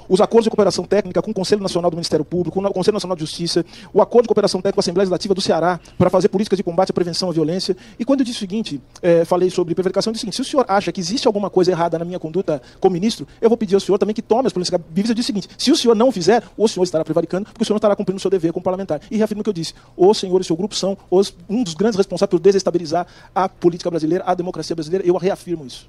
[0.09, 2.95] Os acordos de cooperação técnica com o Conselho Nacional do Ministério Público, com o Conselho
[2.95, 6.11] Nacional de Justiça, o acordo de cooperação técnica com a Assembleia Legislativa do Ceará para
[6.11, 7.77] fazer políticas de combate à prevenção à violência.
[7.99, 10.43] E quando eu disse o seguinte, eh, falei sobre prevaricação, eu disse o seguinte, se
[10.43, 13.57] o senhor acha que existe alguma coisa errada na minha conduta como ministro, eu vou
[13.57, 15.09] pedir ao senhor também que tome as políticas cabíveis.
[15.09, 17.63] Eu disse o seguinte, se o senhor não o fizer, o senhor estará prevaricando, porque
[17.63, 19.01] o senhor não estará cumprindo o seu dever como parlamentar.
[19.11, 21.75] E reafirmo o que eu disse, o senhor e seu grupo são os- um dos
[21.75, 25.89] grandes responsáveis por desestabilizar a política brasileira, a democracia brasileira, eu reafirmo isso.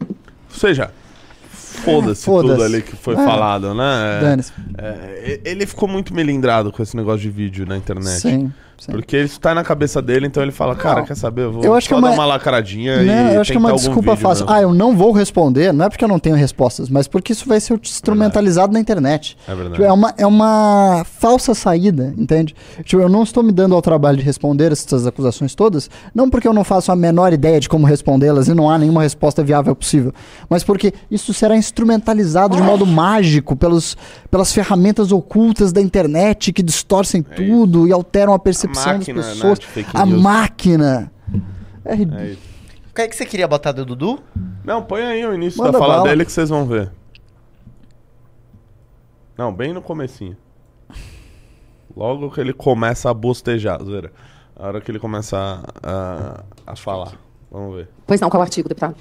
[0.00, 0.92] Ou seja,
[1.72, 2.54] foda-se Foda-se.
[2.54, 3.16] tudo ali que foi É.
[3.16, 3.84] falado, né?
[4.78, 8.20] É, é, ele ficou muito melindrado com esse negócio de vídeo na internet.
[8.20, 8.52] Sim,
[8.90, 11.06] Porque isso tá na cabeça dele, então ele fala, cara, Não.
[11.06, 11.42] quer saber?
[11.42, 13.56] Eu vou Eu acho que é uma- dar uma lacradinha Né, e eu acho que
[13.56, 14.44] é uma desculpa fácil.
[14.46, 14.56] mesmo.
[14.58, 17.46] Ah, eu não vou responder, não é porque eu não tenho respostas, mas porque isso
[17.48, 19.36] vai ser instrumentalizado na internet.
[19.46, 19.74] É verdade.
[19.74, 22.54] Tipo, é, uma, é uma falsa saída, entende?
[22.84, 26.48] Tipo, eu não estou me dando ao trabalho de responder essas acusações todas, não porque
[26.48, 29.74] eu não faço a menor ideia de como respondê-las e não há nenhuma resposta viável
[29.76, 30.12] possível,
[30.48, 33.96] mas porque isso será instrumentalizado de modo mágico pelos,
[34.30, 39.54] pelas ferramentas ocultas da internet que distorcem tudo e alteram a percepção máquina, das né,
[39.54, 39.86] pessoas.
[39.94, 40.22] a news.
[40.22, 41.12] máquina.
[41.84, 42.20] É ridículo.
[42.20, 42.52] É isso.
[42.90, 44.22] O que é que você queria botar do Dudu?
[44.64, 46.08] Não, põe aí o início Manda da fala bala.
[46.08, 46.92] dele que vocês vão ver.
[49.36, 50.36] Não, bem no comecinho.
[51.96, 54.12] Logo que ele começa a bostejar, zoeira.
[54.54, 55.36] A hora que ele começa
[55.82, 57.14] a, a, a falar.
[57.50, 57.88] Vamos ver.
[58.06, 58.94] Pois não, qual o artigo, deputado?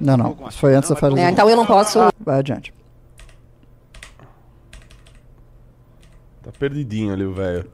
[0.00, 0.36] Não, não.
[0.48, 1.18] Isso foi antes da fala.
[1.20, 1.98] É, então eu não posso.
[2.20, 2.72] Vai adiante.
[6.42, 7.70] Tá perdidinho ali o velho.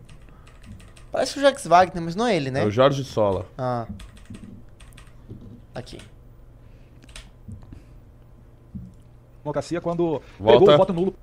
[1.13, 2.63] Parece o Jax Wagner, mas não é ele, né?
[2.63, 3.47] É o Jorge Sola.
[3.59, 3.87] Ah.
[5.75, 5.99] Aqui.
[9.43, 10.59] Democracia quando Volta.
[10.61, 11.15] pegou o voto nulo.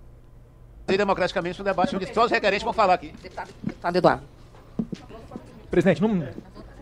[0.87, 3.13] E democraticamente no debate onde só os requerentes vão falar aqui.
[3.21, 4.23] Deputado Eduardo.
[5.69, 6.25] Presidente, num,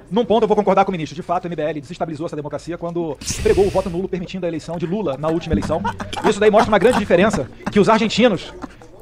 [0.10, 1.16] num ponto eu vou concordar com o ministro.
[1.16, 4.78] De fato, o MBL desestabilizou essa democracia quando pregou o voto nulo permitindo a eleição
[4.78, 5.82] de Lula na última eleição.
[6.28, 8.54] Isso daí mostra uma grande diferença que os argentinos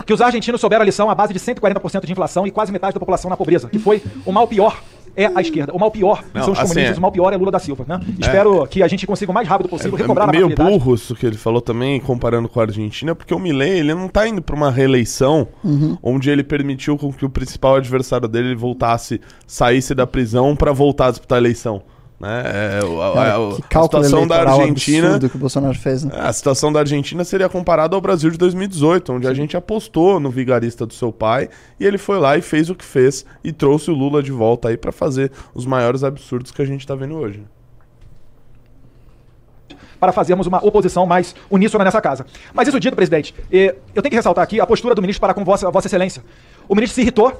[0.06, 2.94] que os argentinos souberam a lição à base de 140% de inflação e quase metade
[2.94, 4.82] da população na pobreza, que foi o mal pior
[5.16, 5.72] é a esquerda.
[5.76, 7.60] O mal pior Não, são os assim, comunistas, é- o mal pior é Lula da
[7.60, 8.00] Silva, né?
[8.20, 11.14] Espero que a gente consiga o mais rápido possível recobrar É a meio burro isso
[11.14, 14.42] que ele falou também, comparando com a Argentina, porque o Milei, ele não tá indo
[14.42, 15.98] pra uma reeleição Uhum.
[16.02, 21.08] onde ele permitiu com que o principal adversário dele voltasse, saísse da prisão pra voltar
[21.08, 21.84] a disputar a eleição.
[22.24, 22.44] Né?
[22.46, 22.80] É,
[23.14, 25.20] Cara, a- que a situação da Argentina.
[25.20, 26.14] que o Bolsonaro fez, né?
[26.18, 30.30] A situação da Argentina seria comparada ao Brasil de 2018, onde a gente apostou no
[30.32, 33.92] vigarista do seu pai e ele foi lá e fez o que fez e trouxe
[33.92, 37.16] o Lula de volta aí pra fazer os maiores absurdos que a gente tá vendo
[37.18, 37.44] hoje.
[40.00, 42.26] para fazermos uma oposição mais uníssona nessa casa.
[42.54, 45.46] Mas isso dito, presidente, eu tenho que ressaltar aqui a postura do ministro para com
[45.46, 46.22] vossa, vossa excelência.
[46.68, 47.32] O ministro se irritou,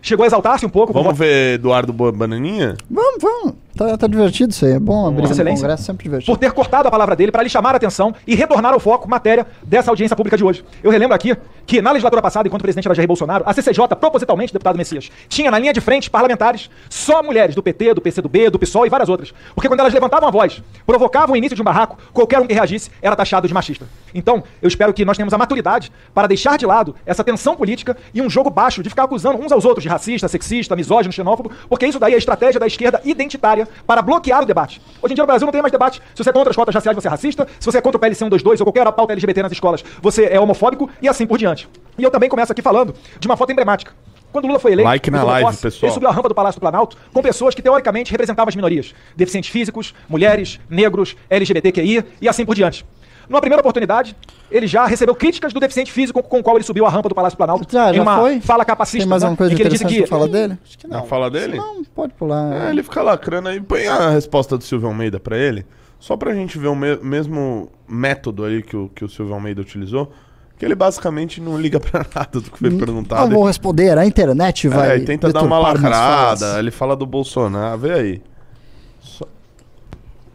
[0.00, 0.90] chegou a exaltar-se um pouco.
[0.90, 2.76] Vamos vo- ver Eduardo Bananinha?
[2.90, 3.54] Vamos, vamos.
[3.82, 4.72] Tá, tá divertido isso aí.
[4.72, 6.32] É bom Vossa um Excelência, congresso, sempre divertido.
[6.32, 9.08] por ter cortado a palavra dele para lhe chamar a atenção e retornar ao foco
[9.08, 10.64] matéria dessa audiência pública de hoje.
[10.82, 14.52] Eu relembro aqui que na legislatura passada, enquanto presidente era Jair Bolsonaro, a CCJ, propositalmente,
[14.52, 18.58] deputado Messias, tinha na linha de frente parlamentares só mulheres do PT, do PCdoB, do
[18.58, 19.34] PSOL e várias outras.
[19.54, 22.54] Porque quando elas levantavam a voz, provocavam o início de um barraco, qualquer um que
[22.54, 23.86] reagisse era taxado de machista.
[24.14, 27.96] Então, eu espero que nós tenhamos a maturidade para deixar de lado essa tensão política
[28.14, 31.50] e um jogo baixo de ficar acusando uns aos outros de racista, sexista, misógino, xenófobo,
[31.68, 34.80] porque isso daí é a estratégia da esquerda identitária para bloquear o debate.
[35.02, 36.00] Hoje em dia no Brasil não tem mais debate.
[36.14, 37.46] Se você é contra as cotas raciais, você é racista.
[37.58, 40.38] Se você é contra o PLC 122 ou qualquer pauta LGBT nas escolas, você é
[40.40, 41.68] homofóbico e assim por diante.
[41.98, 43.92] E eu também começo aqui falando de uma foto emblemática.
[44.32, 45.88] Quando Lula foi eleito, Like na live, posse, pessoal.
[45.88, 48.94] ele subiu a rampa do Palácio do Planalto com pessoas que teoricamente representavam as minorias.
[49.14, 52.82] Deficientes físicos, mulheres, negros, LGBTQI e assim por diante.
[53.28, 54.16] Numa primeira oportunidade,
[54.50, 57.14] ele já recebeu críticas do deficiente físico com o qual ele subiu a rampa do
[57.14, 58.40] Palácio Planalto Já, em já uma foi?
[58.40, 60.58] fala capacista, Tem mais né, alguma coisa em que ele disse que pra falar dele?
[60.64, 61.06] Acho que Na não.
[61.06, 61.56] fala dele?
[61.56, 62.52] Não, pode pular.
[62.66, 63.60] É, ele fica lacrando aí.
[63.60, 65.64] Põe a resposta do Silvio Almeida pra ele.
[65.98, 69.60] Só pra gente ver o me- mesmo método aí que o, que o Silvio Almeida
[69.60, 70.12] utilizou.
[70.58, 73.30] Que ele basicamente não liga pra nada do que foi Não perguntado.
[73.32, 74.90] vou responder, a internet vai.
[74.92, 76.58] É, e tenta dar uma lacrada.
[76.58, 77.78] Ele fala do Bolsonaro.
[77.78, 78.22] Vê aí.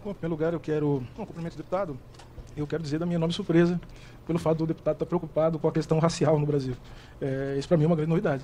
[0.04, 1.04] Bom, em primeiro lugar, eu quero.
[1.18, 1.98] Um cumprimento do deputado.
[2.58, 3.80] Eu quero dizer da minha enorme surpresa
[4.26, 6.74] pelo fato do deputado estar preocupado com a questão racial no Brasil.
[7.22, 8.44] É, isso, para mim, é uma grande novidade.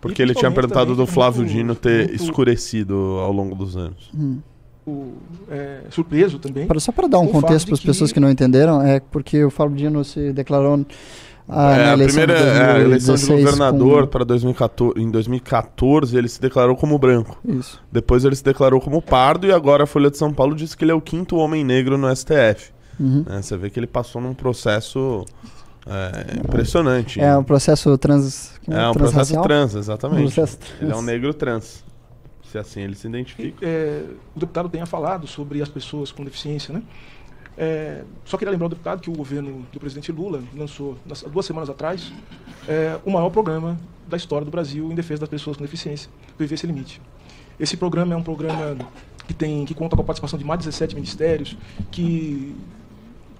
[0.00, 3.54] Porque E, ele tinha perguntado também do Flávio muito- Dino ter muito, escurecido ao longo
[3.54, 4.10] dos anos.
[5.50, 6.66] é, surpreso também.
[6.66, 9.00] Pra- só para dar um o contexto para as que- pessoas que não entenderam, é
[9.00, 10.84] porque o Fábio Dino se declarou
[11.48, 15.10] ah, é, na a primeira de é, eleição de 2016 governador com- para 2014, em
[15.10, 17.38] 2014 ele se declarou como branco.
[17.44, 17.82] Isso.
[17.90, 20.84] Depois ele se declarou como pardo e agora a Folha de São Paulo diz que
[20.84, 22.73] ele é o quinto homem negro no STF.
[22.98, 23.24] Uhum.
[23.26, 23.42] né?
[23.42, 25.24] Você vê que ele passou num processo
[25.86, 27.20] é, impressionante.
[27.20, 28.52] É um processo trans.
[28.68, 30.20] É um processo trans, exatamente.
[30.20, 31.04] Um processo Ele é um trans.
[31.04, 31.84] negro trans.
[32.50, 33.66] Se assim ele se identifica.
[33.66, 34.04] é,
[34.34, 36.82] o deputado tenha falado sobre as pessoas com deficiência, né?
[37.56, 41.46] É, só queria lembrar o deputado que o governo do presidente Lula lançou nas- duas
[41.46, 42.12] semanas atrás
[42.66, 43.78] é, o maior programa
[44.08, 47.00] da história do Brasil em defesa das pessoas com deficiência, Viver Sem Limite.
[47.58, 48.76] Esse programa é um programa
[49.28, 51.56] que tem que conta com a participação de mais de 17 ministérios,
[51.92, 52.56] que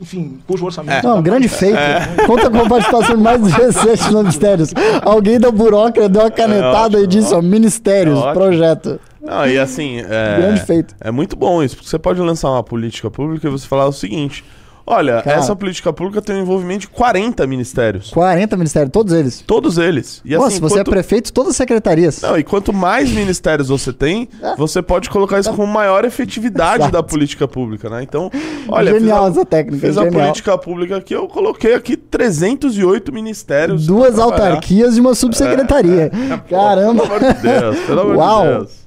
[0.01, 1.78] enfim, cujo orçamento Não, um grande feito.
[2.26, 4.74] Conta com a participação de mais de 17 ministérios.
[5.03, 9.01] Alguém da burocracia deu uma canetada e disse, ó, ministérios, É projeto.
[9.22, 10.95] Não, e assim, é, Grande feito.
[11.01, 13.92] é muito bom isso, porque você pode lançar uma política pública e você falar o
[13.92, 14.45] seguinte:
[14.87, 15.39] Olha, Cara.
[15.39, 18.11] essa política pública tem um envolvimento de 40 ministérios.
[18.11, 19.41] 40 ministérios, todos eles.
[19.47, 20.20] Todos eles.
[20.24, 20.89] E Nossa, assim, se você quanto...
[20.89, 22.20] é prefeito, todas as secretarias.
[22.20, 24.28] Não, e quanto mais ministérios você tem,
[24.59, 28.03] você pode colocar isso com maior efetividade da política pública, né?
[28.03, 28.30] Então,
[28.68, 30.22] olha, Genial a, essa técnica, fiz a genial.
[30.22, 33.87] política pública aqui, eu coloquei aqui 308 ministérios.
[33.87, 36.11] Duas autarquias e uma subsecretaria.
[36.49, 37.05] Caramba.
[37.05, 38.43] Pelo amor de Deus, pelo amor Uau.
[38.43, 38.87] de Deus.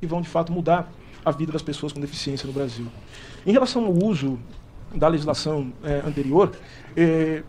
[0.00, 0.92] que vão de fato mudar
[1.24, 2.86] a vida das pessoas com deficiência no Brasil.
[3.44, 4.38] Em relação ao uso
[4.94, 6.52] da legislação eh, anterior,
[6.96, 7.42] eh,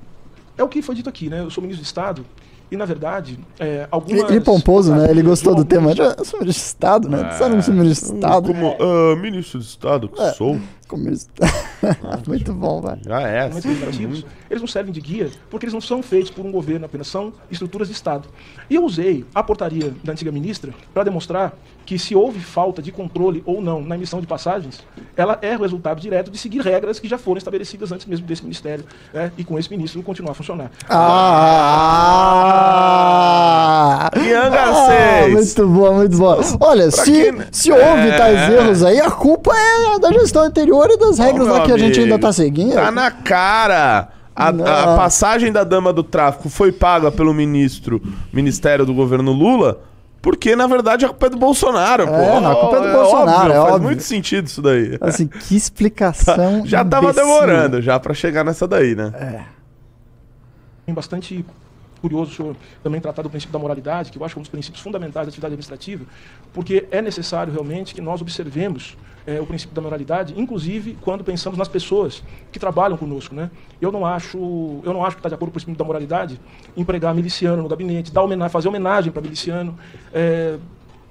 [0.58, 1.42] é o que foi dito aqui, né?
[1.42, 2.26] Eu sou ministro de Estado
[2.70, 4.30] e, na verdade, eh, algumas...
[4.30, 5.10] Ele pomposo, né?
[5.10, 5.92] Ele gostou do tema.
[5.92, 7.32] alguns- Eu sou ministro de Estado, né?
[7.32, 8.48] Você não sou ministro de Estado.
[8.48, 10.32] Como ah, ministro de Estado que É.
[10.34, 11.04] sou, Como.
[12.28, 13.02] Muito bom, velho.
[13.06, 13.44] já é.
[13.50, 16.86] documentos legislativos, eles não servem de guia porque eles não são feitos por um governo
[16.86, 18.28] apenas, são estruturas de Estado.
[18.70, 21.54] E eu usei a portaria da antiga ministra para demonstrar
[21.86, 24.84] que se houve falta de controle ou não na emissão de passagens,
[25.16, 28.44] ela é o resultado direto de seguir regras que já foram estabelecidas antes mesmo desse
[28.44, 28.84] ministério
[29.14, 30.70] né, e com esse ministro continuar a funcionar.
[31.98, 34.10] Ah!
[34.18, 35.34] Ian Ah, Garcês.
[35.34, 36.40] muito bom, muito bom.
[36.60, 38.18] Olha, se, quem- se houve É.
[38.18, 41.72] tais erros aí, a culpa é da gestão anterior e das regras Ô, lá que
[41.72, 42.74] a gente amigo, ainda tá seguindo.
[42.74, 44.10] Tá na cara.
[44.36, 48.00] A, a passagem da dama do tráfico foi paga pelo ministro,
[48.32, 49.82] Ministério do governo Lula,
[50.22, 52.06] porque na verdade a culpa é do Bolsonaro.
[52.06, 52.14] pô.
[52.14, 53.82] É, não, a culpa é do Bolsonaro, é faz óbvio.
[53.88, 54.96] muito sentido isso daí.
[55.02, 56.62] Assim, que explicação.
[56.68, 57.24] Já tava imbecil.
[57.26, 59.12] demorando já pra chegar nessa daí, né?
[60.86, 61.44] É bastante
[62.02, 64.44] curioso o senhor também tratar do princípio da moralidade, que eu acho que é um
[64.44, 66.06] dos princípios fundamentais da atividade administrativa,
[66.54, 68.96] porque é necessário realmente que nós observemos
[69.28, 73.52] eh, o princípio da moralidade, inclusive quando pensamos nas pessoas que trabalham conosco, né?
[73.82, 74.38] Eu não acho,
[74.84, 76.40] eu não acho que está de acordo com o princípio da moralidade
[76.76, 79.78] empregar miliciano no gabinete, dar homenagem, fazer homenagem para miliciano,
[80.14, 80.58] eh,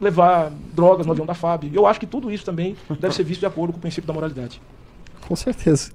[0.00, 1.70] levar drogas no avião da FAB.
[1.72, 4.14] Eu acho que tudo isso também deve ser visto de acordo com o princípio da
[4.14, 4.60] moralidade.
[5.20, 5.90] Com certeza.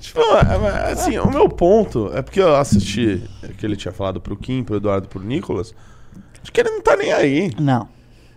[0.00, 3.22] Tipo, é, é, assim, o meu ponto é porque eu assisti
[3.56, 5.74] que ele tinha falado pro Kim, pro Eduardo, pro Nicolas,
[6.42, 7.50] de que ele não tá nem aí.
[7.58, 7.88] Não.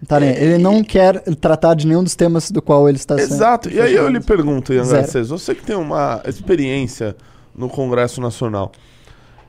[0.05, 0.29] Tá nem.
[0.29, 3.33] Ele não quer tratar de nenhum dos temas do qual ele está sendo.
[3.33, 3.69] Exato.
[3.69, 4.87] E aí eu lhe pergunto, Ian.
[4.87, 7.15] Garcês, você que tem uma experiência
[7.55, 8.71] no Congresso Nacional,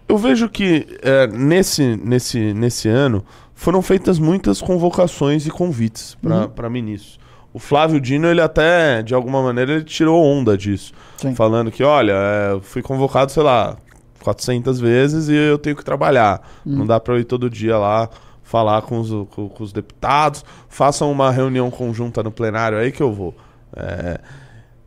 [0.08, 3.22] eu vejo que é, nesse, nesse, nesse ano
[3.54, 6.70] foram feitas muitas convocações e convites para Uhum.
[6.72, 7.18] ministros.
[7.52, 10.92] O Flávio Dino, ele até, de alguma maneira, ele tirou onda disso.
[11.16, 11.34] Sim.
[11.34, 13.76] Falando que, olha, é, eu fui convocado, sei lá,
[14.22, 16.40] 400 vezes e eu tenho que trabalhar.
[16.64, 16.78] Uhum.
[16.78, 18.08] Não dá para eu ir todo dia lá
[18.48, 20.42] falar com os, com, com os deputados.
[20.70, 23.34] Façam uma reunião conjunta no plenário aí que eu vou.
[23.76, 24.18] É,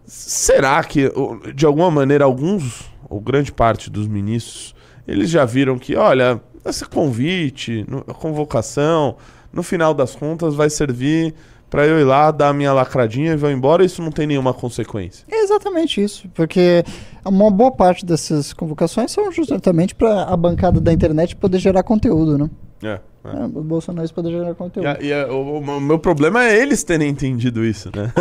[0.03, 1.11] será que,
[1.53, 4.73] de alguma maneira, alguns, ou grande parte dos ministros,
[5.07, 9.15] eles já viram que, olha, esse convite, a convocação,
[9.53, 11.35] no final das contas vai servir
[11.69, 14.55] para eu ir lá, dar a minha lacradinha e vou embora, isso não tem nenhuma
[14.55, 15.23] consequência.
[15.29, 16.83] É exatamente isso, porque
[17.23, 22.39] uma boa parte dessas convocações são justamente para a bancada da internet poder gerar conteúdo,
[22.39, 22.49] né?
[22.83, 22.99] É, é.
[23.23, 24.87] É, os bolsonaristas poder gerar E, conteúdo.
[24.87, 28.11] a- e a- o, o meu problema é eles terem entendido isso, né?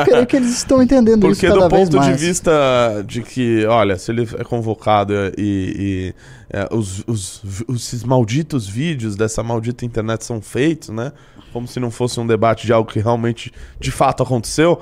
[0.00, 2.20] Eu creio que eles estão entendendo isso Porque cada do vez ponto de mais.
[2.20, 6.14] vista de que, olha, se ele é convocado e, e,
[6.48, 11.12] é, os, os, os- esses malditos vídeos dessa maldita internet são feitos, né?
[11.52, 14.80] Como se não fosse um debate de algo que realmente, de fato, aconteceu.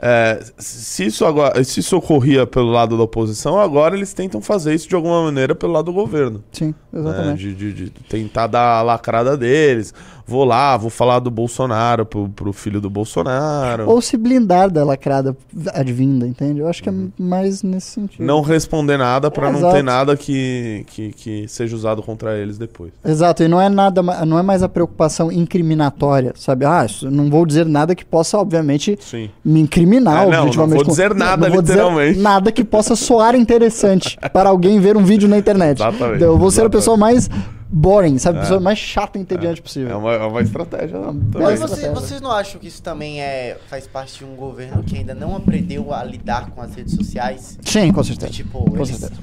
[0.00, 4.72] É, se, isso agora, se isso ocorria pelo lado da oposição, agora eles tentam fazer
[4.74, 6.42] isso de alguma maneira pelo lado do governo.
[6.52, 7.00] Sim, né?
[7.00, 7.38] exatamente.
[7.42, 9.92] De, de- de tentar dar a lacrada deles.
[10.28, 13.88] Vou lá, vou falar do Bolsonaro pro, pro filho do Bolsonaro.
[13.88, 15.34] Ou se blindar da lacrada
[15.72, 16.60] advinda, entende?
[16.60, 18.20] Eu acho que é mais nesse sentido.
[18.20, 18.26] Uhum.
[18.26, 19.74] Não responder nada pra É, não exato.
[19.76, 22.92] ter nada que, que, que seja usado contra eles depois.
[23.04, 26.64] Exato, e não é nada, não é mais a preocupação incriminatória, sabe?
[26.66, 29.30] Ah, não vou dizer nada que possa, obviamente, Sim.
[29.44, 32.18] me incriminar É, não, não vou dizer nada, não vou dizer literalmente.
[32.18, 35.78] nada que possa soar interessante para alguém ver um vídeo na internet.
[35.80, 37.30] Exatamente, Então, eu vou ser a pessoa mais
[37.70, 38.38] boring, sabe?
[38.38, 39.90] A pessoa mais chata e entediante possível.
[39.92, 40.98] É uma, é uma estratégia.
[40.98, 41.30] bela também.
[41.34, 41.94] Mas Mas você- estratégia.
[41.94, 45.36] vocês não acham que isso também é, faz parte de um governo que ainda não
[45.36, 47.58] aprendeu a lidar com as redes sociais?
[47.62, 48.32] Sim, com certeza.
[48.32, 49.20] Tipo, com eles certeza.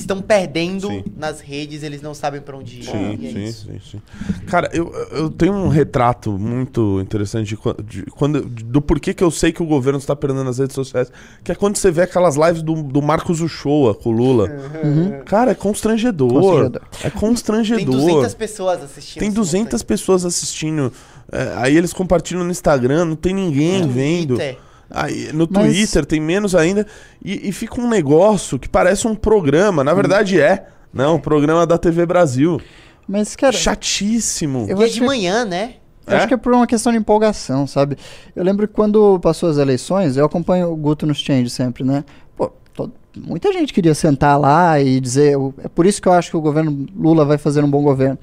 [0.00, 1.04] Estão perdendo Sim.
[1.16, 2.84] nas redes, eles não sabem pra onde ir.
[2.84, 3.66] Sim, e é sim, isso.
[3.66, 4.02] sim, sim.
[4.46, 9.22] Cara, eu, eu tenho um retrato muito interessante de, de quando, de- do porquê que
[9.22, 11.10] eu sei que o governo está perdendo as redes sociais.
[11.44, 14.48] Que é quando você vê aquelas lives do, do Marcos Uchoa com o Lula.
[15.26, 16.32] Cara, é constrangedor.
[16.32, 16.82] Constrangedor.
[17.02, 17.84] É constrangedor.
[17.84, 19.20] Tem 200 pessoas assistindo.
[19.20, 20.92] Tem esse 200 monte pessoas assistindo.
[21.30, 24.36] É, aí eles compartilham no Instagram, não tem ninguém vendo.
[24.36, 24.58] Twitter.
[24.90, 26.86] Aí, no Mas- Twitter tem menos ainda.
[27.24, 29.84] E, e fica um negócio que parece um programa.
[29.84, 30.66] Na verdade é.
[30.92, 32.60] Não, um programa da TV Brasil.
[33.06, 34.66] Mas, cara, Chatíssimo.
[34.68, 35.74] eu E é de que- manhã, né?
[36.06, 37.98] Eu Acho que é por uma questão de empolgação, sabe?
[38.34, 42.02] Eu lembro que quando passou as eleições, eu acompanho o Guto nos Change sempre, né?
[42.34, 45.36] Pô, todo- muita gente queria sentar lá e dizer.
[45.62, 48.18] É por isso que eu acho que o governo Lula vai fazer um bom governo.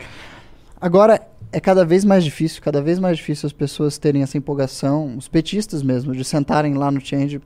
[0.81, 1.21] Agora,
[1.51, 5.27] é cada vez mais difícil, cada vez mais difícil as pessoas terem essa empolgação, os
[5.27, 7.41] petistas mesmo, de sentarem lá no Change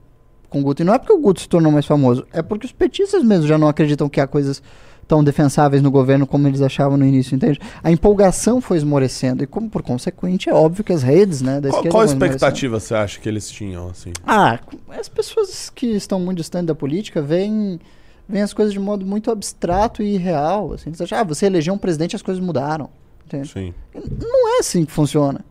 [0.48, 0.82] com o Guto.
[0.82, 3.46] E não é porque o Guto se tornou mais famoso, é porque os petistas mesmo
[3.46, 4.62] já não acreditam que há coisas
[5.10, 7.58] tão defensáveis no governo como eles achavam no início, entende?
[7.82, 11.68] A empolgação foi esmorecendo e como por consequente é óbvio que as redes, né, da
[11.68, 14.12] Qual, esquerda qual a expectativa você acha que eles tinham, assim?
[14.24, 17.80] Ah, as pessoas que estão muito distantes da política veem,
[18.28, 20.74] veem as coisas de modo muito abstrato e irreal.
[20.74, 20.90] Assim.
[20.90, 22.88] Eles acham, ah, você elegeu um presidente as coisas mudaram.
[23.30, 23.48] Entende?
[23.48, 23.74] Sim.
[23.94, 25.44] Não é assim que funciona.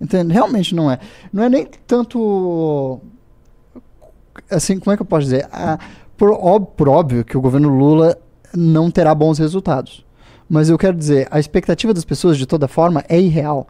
[0.00, 0.32] Entende?
[0.32, 0.98] Realmente não é.
[1.32, 3.00] Não é nem tanto.
[4.50, 5.48] Assim, como é que eu posso dizer?
[5.50, 5.78] Ah,
[6.16, 8.16] por, óbvio, por óbvio que o governo Lula
[8.54, 10.04] não terá bons resultados.
[10.48, 13.66] Mas eu quero dizer, a expectativa das pessoas, de toda forma, é irreal.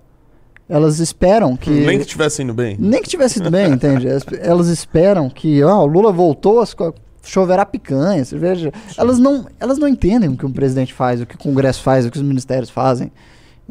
[0.69, 1.71] Elas esperam que.
[1.71, 2.77] Nem que estivesse indo bem.
[2.79, 4.09] Nem que tivesse ido bem, entende?
[4.09, 6.75] As- Elas esperam que ó, o Lula voltou, as
[7.23, 8.73] choverá picanha, cerveja.
[8.99, 12.05] Elas não, elas não entendem o que um presidente faz, o que o Congresso faz,
[12.07, 13.13] o que os ministérios fazem.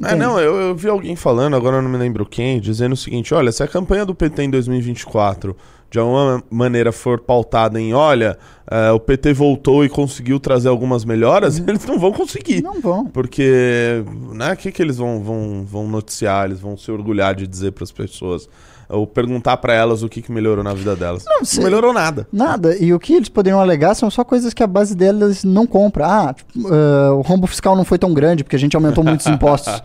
[0.01, 0.21] É, Entende?
[0.21, 3.51] não, eu, eu vi alguém falando, agora não me lembro quem, dizendo o seguinte: olha,
[3.51, 5.55] se a campanha do PT em 2024
[5.93, 8.35] de alguma maneira for pautada em, olha,
[8.65, 12.63] eh, o PT voltou e conseguiu trazer algumas melhoras, eles não vão conseguir.
[12.63, 13.05] Não vão.
[13.05, 17.45] Porque, né, o que, que eles vão, vão, vão noticiar, eles vão se orgulhar de
[17.45, 18.49] dizer para as pessoas,
[18.93, 21.23] ou perguntar para elas o que, que melhorou na vida delas.
[21.25, 22.27] Não, se- melhorou nada.
[22.31, 22.77] Nada.
[22.77, 26.05] E o que eles poderiam alegar são só coisas que a base delas não compra.
[26.05, 29.25] Ah, tipo, ah, o rombo fiscal não foi tão grande porque a gente aumentou muitos
[29.27, 29.73] impostos.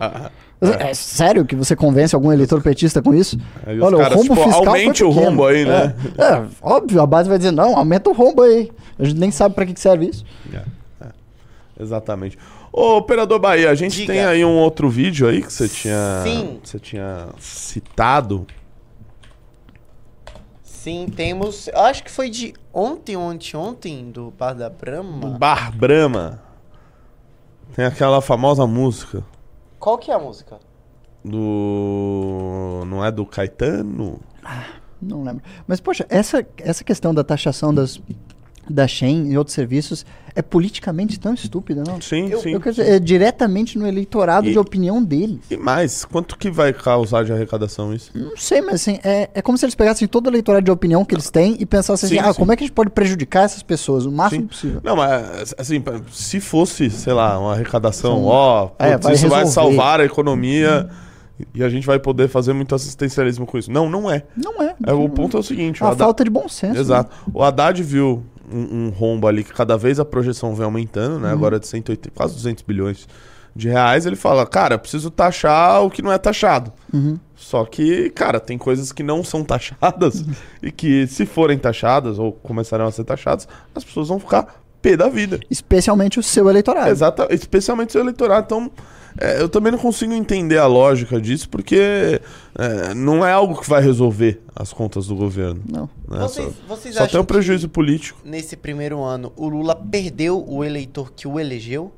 [0.61, 3.37] É sério que você convence algum eleitor petista com isso?
[3.65, 5.95] Aí os caras, tipo, aumente o rombo aí, né?
[6.17, 8.69] É, é, óbvio, a base vai dizer, não, aumenta o rombo aí.
[8.99, 10.25] A gente nem sabe pra que que serve isso.
[10.53, 10.57] É,
[11.01, 11.07] é.
[11.81, 12.37] Exatamente.
[12.73, 14.11] Ô, Operador Bahia, a gente Diga.
[14.11, 16.59] tem aí um outro vídeo aí que você tinha, Sim.
[16.61, 18.45] você tinha citado.
[20.79, 21.67] Sim, temos.
[21.67, 25.37] Eu acho que foi de ontem, ontem, ontem, do Bar da Brahma.
[25.37, 26.41] Bar Brahma.
[27.75, 29.21] Tem aquela famosa música
[29.77, 30.57] Qual que é a música?
[31.23, 32.83] do.
[32.87, 34.21] Não é do Caetano?
[35.01, 35.43] Não lembro.
[35.67, 38.01] Mas, poxa, essa, essa questão da taxação das,
[38.69, 40.05] da Shen e outros serviços
[40.35, 41.99] é politicamente tão estúpida, não?
[41.99, 42.51] Sim, sim.
[42.53, 45.39] Eu quero dizer, é diretamente no eleitorado E- de opinião deles.
[45.49, 48.11] E mais, quanto que vai causar de arrecadação isso?
[48.15, 51.03] Não sei, mas assim, é, é como se eles pegassem todo o eleitorado de opinião
[51.03, 52.39] que eles têm e pensassem Sim, assim, ah, sim.
[52.39, 54.47] como é que a gente pode prejudicar essas pessoas o máximo Sim.
[54.47, 54.81] possível?
[54.83, 58.25] Não, mas assim, se fosse, sei lá, uma arrecadação, Sim.
[58.27, 59.75] ó, É, vai isso vai resolver.
[59.75, 60.87] salvar a economia
[61.55, 63.71] e a gente vai poder fazer muito assistencialismo com isso.
[63.71, 64.23] Não, não é.
[64.37, 64.75] Não é.
[64.85, 66.73] É, o ponto é o seguinte, É uma Haddad- falta de bom senso.
[66.75, 66.79] né?
[66.79, 67.15] Exato.
[67.33, 71.19] O Haddad viu um, um rombo ali que cada vez a projeção vem aumentando, Uhum.
[71.21, 71.31] né?
[71.31, 73.07] Agora de 180, quase 200 bilhões
[73.55, 74.05] de reais.
[74.05, 76.71] Ele fala, cara, preciso taxar o que não é taxado.
[76.93, 77.19] Uhum.
[77.35, 80.23] Só que, cara, tem coisas que não são taxadas
[80.61, 84.95] e que se forem taxadas ou começarem a ser taxadas, as pessoas vão ficar pé
[84.95, 85.39] da vida.
[85.49, 86.89] Especialmente o seu eleitorado.
[86.89, 88.45] Exato, especialmente seu eleitorado.
[88.45, 88.71] Então,
[89.19, 92.21] é, eu também não consigo entender a lógica disso, porque
[92.57, 95.61] é, não é algo que vai resolver as contas do governo.
[95.69, 95.89] Não.
[96.07, 96.19] né?
[96.19, 98.19] Vocês, Só, vocês só tem um prejuízo político.
[98.23, 101.91] nesse primeiro ano o Lula perdeu o eleitor que o elegeu?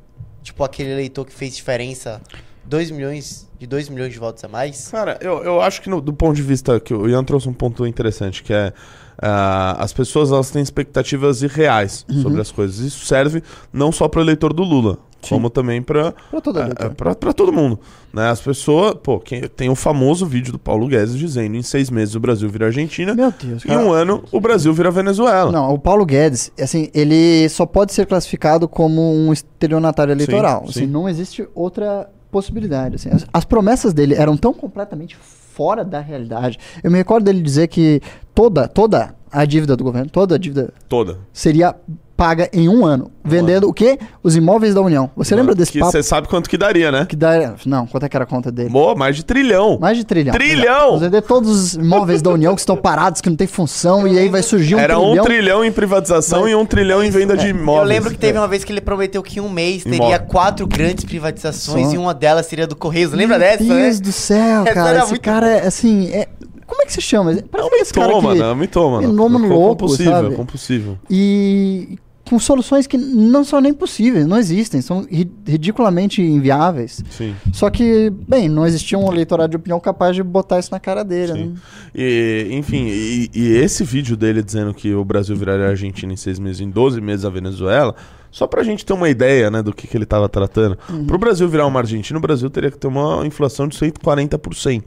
[0.43, 2.19] Tipo aquele eleitor que fez diferença
[2.65, 4.87] 2 milhões, de 2 milhões de votos a mais?
[4.87, 7.53] Cara, eu, eu acho que no- do ponto de vista que o Ian trouxe um
[7.53, 8.73] ponto interessante, que é
[9.21, 12.79] ah, as pessoas elas têm expectativas irreais sobre as coisas.
[12.79, 14.97] Isso serve não só para o eleitor do Lula,
[15.29, 16.93] como também para Pra todo eleitor.
[16.95, 17.79] para todo mundo.
[18.13, 18.29] Né?
[18.29, 22.13] As pessoas, pô, quem, tem o famoso vídeo do Paulo Guedes dizendo em seis meses
[22.15, 23.81] o Brasil vira Argentina, Meu Deus, em cara.
[23.85, 25.51] um ano o Brasil vira Venezuela.
[25.51, 30.63] Não, o Paulo Guedes, assim, ele só pode ser classificado como um estelionatário eleitoral.
[30.65, 30.69] sim.
[30.81, 32.95] Assim, não existe outra possibilidade.
[32.95, 33.09] assim.
[33.09, 36.57] As, as promessas dele eram tão completamente fora da realidade.
[36.83, 38.01] Eu me recordo dele dizer que
[38.33, 41.19] toda, toda a dívida do governo, toda a dívida Toda.
[41.31, 41.75] seria
[42.21, 43.97] paga em um ano, vendendo o quê?
[44.21, 45.09] Os imóveis da União.
[45.15, 47.07] Você lembra desse que papo você sabe quanto que daria, né?
[47.09, 47.55] que dá...
[47.65, 48.69] Não, quanto é que era a conta dele?
[48.69, 49.79] Boa, mais de trilhão.
[49.81, 50.31] Mais de trilhão.
[50.31, 50.85] Trilhão!
[50.85, 54.19] Vamos vender todos os imóveis da União que estão parados, que não tem função, e
[54.19, 55.13] aí vai surgir um Era trilhão.
[55.13, 57.81] um trilhão em privatização Mas- e um trilhão em venda de imóveis.
[57.81, 60.19] Eu lembro que teve uma vez que ele prometeu que em um mês teria Imóvel.
[60.27, 61.93] quatro grandes privatizações Só.
[61.95, 63.13] e uma delas seria do Correios.
[63.13, 63.81] Lembra Meu dessa, né?
[63.81, 64.89] Deus do céu, cara.
[64.89, 66.11] era Esse muito cara é assim.
[66.11, 66.27] É...
[66.67, 67.33] Como é que se chama?
[67.33, 69.07] Parece Não, aquele cara mitômano, que- é mitômano.
[69.09, 70.35] Minômano Com- louco, compulsível, sabe?
[70.35, 70.97] compulsível.
[71.09, 71.97] E
[72.29, 77.03] com soluções que não são nem possíveis, não existem, são ri- ridiculamente inviáveis.
[77.09, 77.35] Sim.
[77.51, 81.03] Só que, bem, não existia um eleitorado de opinião capaz de botar isso na cara
[81.03, 81.33] dele.
[81.33, 81.45] Sim.
[81.45, 81.53] né?
[81.95, 86.17] E, enfim, e, e esse vídeo dele dizendo que o Brasil viraria a Argentina em
[86.17, 87.93] seis meses, em 12 meses a Venezuela,
[88.31, 90.77] Só pra gente ter uma ideia, né, do que, que ele tava tratando.
[91.05, 94.83] Pro Brasil virar uma Argentina, o Brasil teria que ter uma inflação de 140%.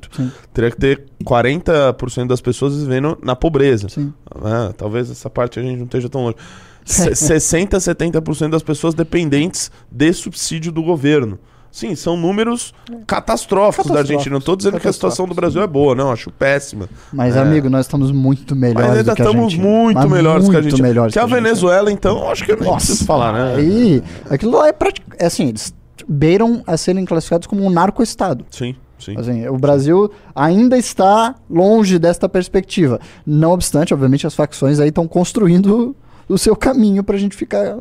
[0.54, 3.88] Teria que ter 40% das pessoas vivendo na pobreza.
[3.90, 4.12] Sim.
[4.42, 4.72] né?
[4.76, 6.36] talvez essa parte a gente não esteja tão longe.
[6.84, 11.38] Se- 60, 70% das pessoas dependentes de subsídio do governo.
[11.70, 12.72] Sim, são números
[13.04, 14.34] catastróficos da Argentina.
[14.34, 16.12] Não tô dizendo que a situação do Brasil é boa, não.
[16.12, 16.88] Acho péssima.
[17.12, 17.40] Mas, É.
[17.40, 20.56] amigo, nós estamos muito melhores Mas ainda do que a estamos muito Mas melhores que
[20.56, 20.80] a gente.
[20.80, 21.42] melhores que a Argentina.
[21.48, 23.54] Venezuela, então, acho que eu nem Nossa, preciso falar, né?
[23.56, 25.20] Aí, aquilo lá é praticamente.
[25.20, 25.74] É assim, eles
[26.08, 28.44] beiram a serem classificados como um narco-estado.
[28.52, 29.16] Sim, sim.
[29.18, 33.00] Assim, o Brasil ainda está longe desta perspectiva.
[33.26, 35.96] Não obstante, obviamente, as facções aí estão construindo
[36.28, 37.78] o seu caminho pra gente ficar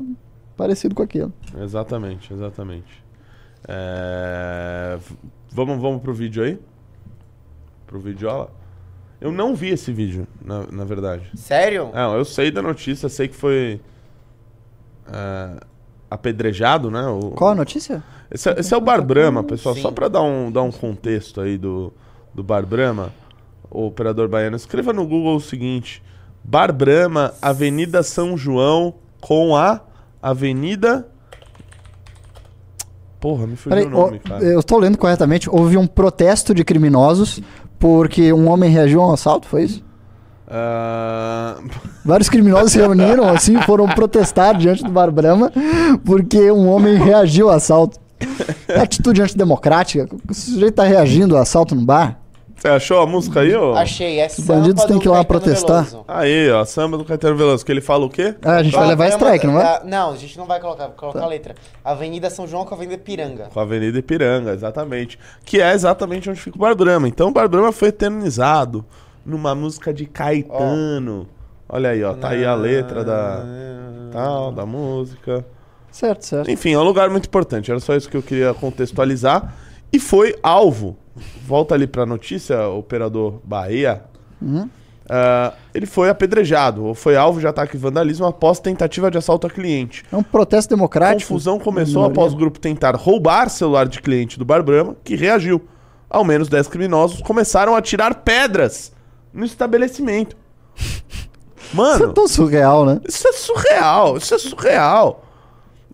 [0.58, 1.32] parecido com aquilo.
[1.62, 3.04] Exatamente, exatamente.
[3.68, 4.98] É,
[5.52, 6.60] Vamos, vamos pro vídeo aí?
[7.86, 8.52] Pro videola?
[9.22, 11.30] Eu não vi esse vídeo, na, na verdade.
[11.36, 11.92] Sério?
[11.94, 13.80] Não, eu sei da notícia, sei que foi
[15.08, 15.60] é,
[16.10, 17.06] apedrejado, né?
[17.08, 18.04] O, Qual a notícia?
[18.32, 19.76] Esse, é- esse é o Bar Brahma, pessoal.
[19.76, 19.82] Sim.
[19.82, 21.94] Só pra dar um, dar um contexto aí do,
[22.34, 23.14] do Bar Brahma,
[23.70, 26.02] o operador baiano, escreva no Google o seguinte:
[26.44, 29.82] Bar Brahma, Avenida São João com a
[30.22, 31.08] Avenida.
[33.20, 34.44] Porra, me fugiu Peraí, o nome, ó, cara.
[34.44, 35.50] eu estou lendo corretamente.
[35.50, 37.42] Houve um protesto de criminosos
[37.80, 39.84] porque um homem reagiu a um assalto, foi isso?
[40.48, 41.58] Ah,
[42.04, 45.52] Vários criminosos se reuniram assim, foram protestar diante do Bar Brahma
[46.06, 47.98] porque um homem reagiu ao assalto.
[48.68, 50.08] É atitude antidemocrática.
[50.30, 52.20] O sujeito tá reagindo ao assalto no bar.
[52.64, 53.76] Você achou a música aí, ô?
[53.76, 55.84] Achei, é Os bandidos têm que ir lá protestar.
[55.84, 56.06] Veloso.
[56.08, 58.36] Aí, ó, samba do Caetano Veloso, que ele fala o quê?
[58.42, 59.84] Ah, a gente vai levar strike, não vai?
[59.84, 61.56] Não, a gente não vai colocar, vai colocar a letra.
[61.84, 63.50] Avenida São João com a Avenida Piranga.
[63.54, 65.20] Com a Avenida Ipiranga, exatamente.
[65.44, 67.06] Que é exatamente onde fica o Bar Brahma.
[67.06, 68.86] Então o Bar Brahma foi eternizado
[69.26, 71.28] numa música de Caetano.
[71.68, 73.44] Olha aí, ó, tá aí a letra da
[74.10, 75.46] tal, da música.
[75.92, 76.50] Certo, certo.
[76.50, 77.70] Enfim, é um lugar muito importante.
[77.70, 79.54] Era só isso que eu queria contextualizar.
[79.94, 80.98] E foi alvo.
[81.46, 84.04] Volta ali pra notícia, operador Bahia.
[85.08, 89.46] Ah, ele foi apedrejado, ou foi alvo de ataque e vandalismo após tentativa de assalto
[89.46, 90.04] a cliente.
[90.12, 91.30] É um protesto A democrático.
[91.30, 95.62] confusão começou após o grupo tentar roubar celular de cliente do Bar Brahma, que reagiu.
[96.10, 98.94] Ao menos 10 criminosos começaram a tirar pedras
[99.34, 100.36] no estabelecimento.
[100.76, 103.00] Isso é Mano, tão surreal, né?
[103.08, 105.24] isso é surreal, isso é surreal.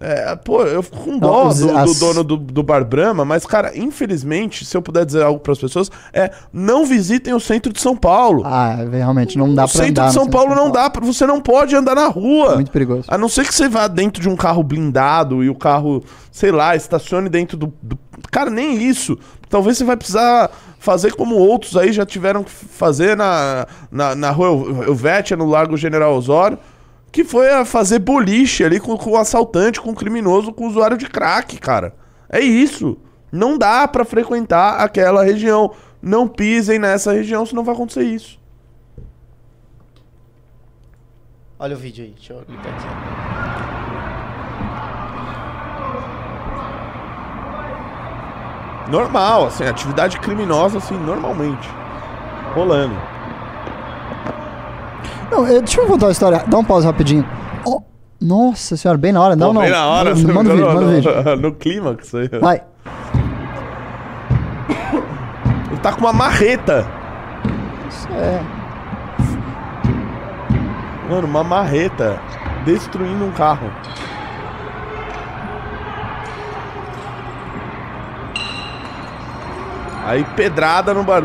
[0.02, 2.86] É, pô, eu fico com Não, dó os- do, do as- dono do, do Bar
[2.86, 7.39] Brahma, mas, cara, infelizmente, se eu puder dizer algo pras pessoas, é não visitem o
[7.39, 8.43] centro de São Paulo.
[8.45, 11.06] Ah, realmente, não dá o pra centro andar de São centro Paulo não dá, pra-
[11.06, 12.52] você não pode andar na rua.
[12.54, 13.04] É muito perigoso.
[13.10, 16.52] A não ser que você vá dentro de um carro blindado e o carro, sei
[16.52, 17.74] lá, estacione dentro do.
[17.82, 18.00] do-
[18.32, 19.18] Cara, nem isso.
[19.50, 24.30] Talvez você vai precisar fazer como outros aí já tiveram que fazer na, na, na
[24.30, 26.58] rua El- Helvétia, no Largo General Osório,
[27.12, 30.70] que foi a fazer boliche ali com, com o assaltante, com o criminoso, com o
[30.70, 31.95] usuário de crack, cara.
[32.30, 32.97] É isso.
[33.32, 35.72] Não dá pra frequentar aquela região.
[36.01, 38.39] Não pisem nessa região, senão vai acontecer isso.
[41.57, 42.88] Olha o vídeo aí, deixa eu clicar aqui.
[48.89, 51.70] Normal, assim, atividade criminosa, assim, normalmente.
[52.55, 53.19] Rolando.
[55.32, 56.44] Não, eh, deixa eu contar uma história.
[56.48, 57.26] Dá um pause rapidinho.
[57.66, 57.82] Oh,
[58.22, 59.36] nossa senhora, bem na hora.
[59.36, 59.62] Não, Pô, não.
[59.62, 61.24] bem na hora, Manda, manda o vídeo, no, manda o vídeo.
[61.24, 62.28] no, no clímax aí.
[62.40, 62.62] Vai.
[65.72, 66.86] Ele tá com uma marreta.
[67.88, 68.42] Isso é.
[71.10, 72.20] Mano, uma marreta.
[72.66, 73.70] Destruindo um carro.
[80.06, 81.22] Aí pedrada no Bar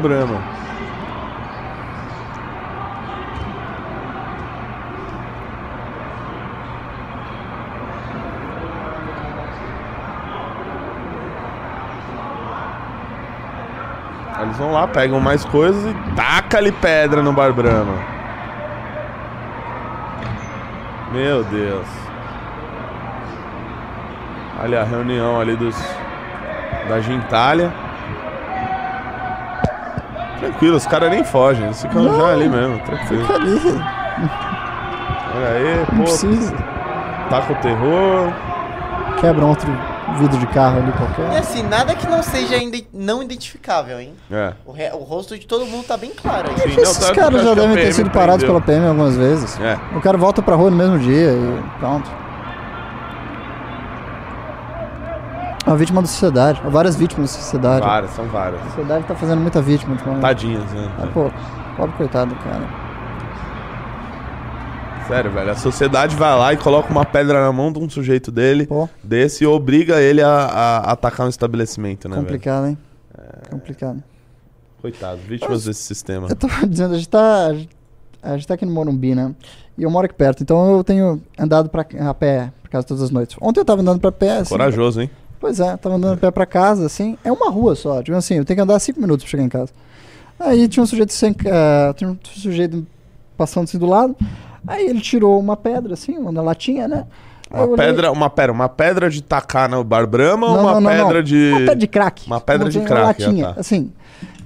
[14.55, 17.95] eles vão lá, pegam mais coisas e taca-lhe pedra no Bar Brahma.
[21.13, 21.87] Meu Deus.
[24.63, 25.77] Olha a reunião ali dos
[26.89, 27.73] da Gentalha.
[30.39, 33.23] Tranquilo, os caras nem fogem, eles ficam já ali mesmo, tranquilo.
[33.23, 33.61] Fica ali.
[35.35, 36.55] Olha aí, Não pô, precisa.
[37.31, 38.33] taca o terror.
[39.21, 39.71] Quebra outro
[40.19, 41.39] vidro de carro ali E qualquer.
[41.39, 44.13] assim, nada que não seja ainda não identificável, hein?
[44.31, 44.53] É.
[44.67, 46.57] O, re- o rosto de todo mundo tá bem claro aí.
[46.71, 48.61] Sim, não, Esses caras acho já que a devem ter PM sido parados prendeu.
[48.61, 49.59] pela PM algumas vezes.
[49.61, 49.79] É.
[49.97, 52.11] O cara volta pra rua no mesmo dia e pronto.
[55.67, 56.61] É uma vítima da sociedade.
[56.65, 57.87] Há várias vítimas da sociedade.
[57.87, 58.61] Várias, são várias.
[58.61, 60.21] A sociedade tá fazendo muita vítima ultimamente.
[60.23, 60.91] Tadinhas, né?
[61.03, 61.31] Ah, pô,
[61.77, 62.84] pobre coitado do cara.
[65.09, 65.51] Sério, velho.
[65.51, 68.89] A sociedade vai lá e coloca uma pedra na mão de um sujeito dele, Pô.
[69.03, 72.27] desse, e obriga ele a, a atacar um estabelecimento, né, velho?
[72.27, 72.79] Complicado, hein?
[73.51, 74.03] Complicado.
[74.81, 76.29] Coitado, vítimas desse sistema.
[76.29, 77.49] Eu tava dizendo, a gente tá.
[78.23, 79.35] A gente tá aqui no Morumbi, né?
[79.77, 83.03] E eu moro aqui perto, então eu tenho andado pra, a pé pra casa todas
[83.03, 83.37] as noites.
[83.41, 84.51] Ontem eu tava andando pra pé, assim.
[84.51, 85.11] Corajoso, hein?
[85.41, 87.19] Pois é, tava andando a pé pra casa, assim.
[87.23, 88.03] É uma rua só.
[88.03, 89.73] Tipo assim, eu tenho que andar cinco minutos pra chegar em casa.
[90.39, 91.35] Aí tinha um sujeito sem.
[91.45, 92.87] eh, tinha um sujeito
[93.37, 94.17] passando assim do lado.
[94.67, 97.07] Aí ele tirou uma pedra, assim, uma latinha, né?
[97.51, 100.81] Uma olhei- pedra, uma pera, uma pedra de tacar no bar Brahma ou uma não,
[100.81, 101.23] não, pedra não.
[101.23, 101.51] de.
[101.51, 102.27] Uma pedra de crack.
[102.27, 103.61] Uma pedra de Uma crack, latinha, ah, tá.
[103.61, 103.93] assim.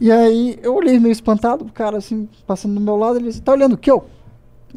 [0.01, 3.41] E aí eu olhei meio espantado, o cara assim, passando do meu lado, ele disse,
[3.43, 4.05] tá olhando o que eu?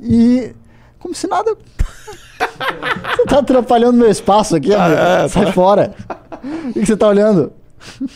[0.01, 0.53] E
[0.99, 1.55] como se nada.
[3.15, 4.99] você tá atrapalhando meu espaço aqui, amigo.
[4.99, 5.51] é, Sai tá.
[5.53, 5.93] fora.
[6.69, 7.51] O que você tá olhando?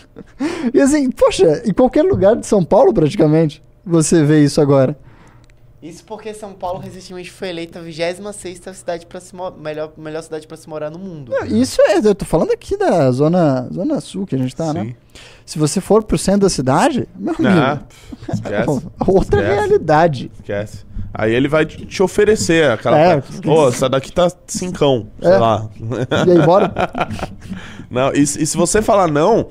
[0.73, 4.97] e assim, poxa, em qualquer lugar de São Paulo, praticamente, você vê isso agora.
[5.88, 10.47] Isso porque São Paulo recentemente foi eleita a 26 cidade para se melhor, melhor cidade
[10.47, 11.31] para se morar no mundo.
[11.31, 14.73] Não, Isso é, eu tô falando aqui da zona, zona sul que a gente tá,
[14.73, 14.83] né?
[14.86, 14.95] Sim.
[15.45, 17.79] Se você for pro centro da cidade, meu amigo, Ah,
[18.33, 18.88] esquece.
[19.07, 19.55] outra Esquece.
[19.59, 20.31] realidade.
[20.39, 20.86] Esquece.
[21.13, 22.99] Aí ele vai te oferecer aquela.
[22.99, 25.07] É, Ô, essa daqui tá cincão.
[25.21, 25.38] Sei É.
[25.38, 25.69] lá.
[26.27, 26.73] E aí, bora?
[27.89, 29.47] Não, e, se- e se você falar não,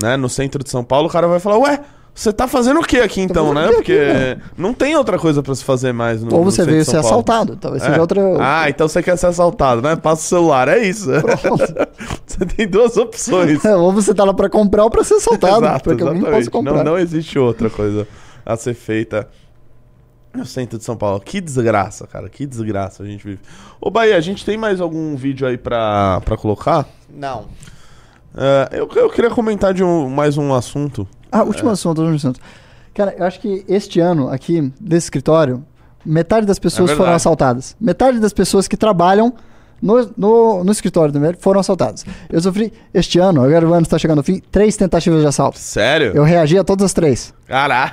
[0.00, 1.80] né, no centro de São Paulo, o cara vai falar, ué,
[2.14, 3.78] você tá fazendo o que aqui então, fazendo né?
[3.78, 3.96] o quê
[4.36, 6.72] Porque aqui, não tem outra coisa pra se fazer mais no Ou no você centro
[6.72, 7.06] veio ser Paulo.
[7.06, 7.86] assaltado, talvez É.
[7.86, 8.20] seja outra.
[8.38, 9.96] Ah, então você quer ser assaltado, né?
[9.96, 11.06] Passa o celular, é isso.
[12.26, 13.64] você tem duas opções.
[13.64, 15.64] ou você tá lá pra comprar ou pra ser assaltado.
[15.64, 16.38] Exato, porque eu nem exatamente.
[16.40, 16.74] posso comprar.
[16.84, 18.06] Não, não existe outra coisa
[18.44, 19.26] a ser feita
[20.34, 21.18] no centro de São Paulo.
[21.20, 22.28] Que desgraça, cara.
[22.28, 23.40] Que desgraça a gente vive.
[23.80, 26.86] Ô, Bahia, a gente tem mais algum vídeo aí pra, pra colocar?
[27.14, 27.46] Não.
[28.36, 31.06] É, eu, eu queria comentar de um- mais um assunto.
[31.32, 32.40] Ah, último assunto, último assunto.
[32.94, 35.64] Cara, eu acho que este ano, aqui, desse escritório,
[36.04, 37.74] metade das pessoas É foram assaltadas.
[37.80, 39.32] Metade das pessoas que trabalham
[39.80, 42.04] no, no, no escritório do meu foram assaltadas.
[42.30, 45.58] Eu sofri, este ano, agora o ano está chegando ao fim, três tentativas de assalto.
[45.58, 46.12] Sério?
[46.14, 47.32] Eu reagi a todas as três.
[47.48, 47.92] Caralho!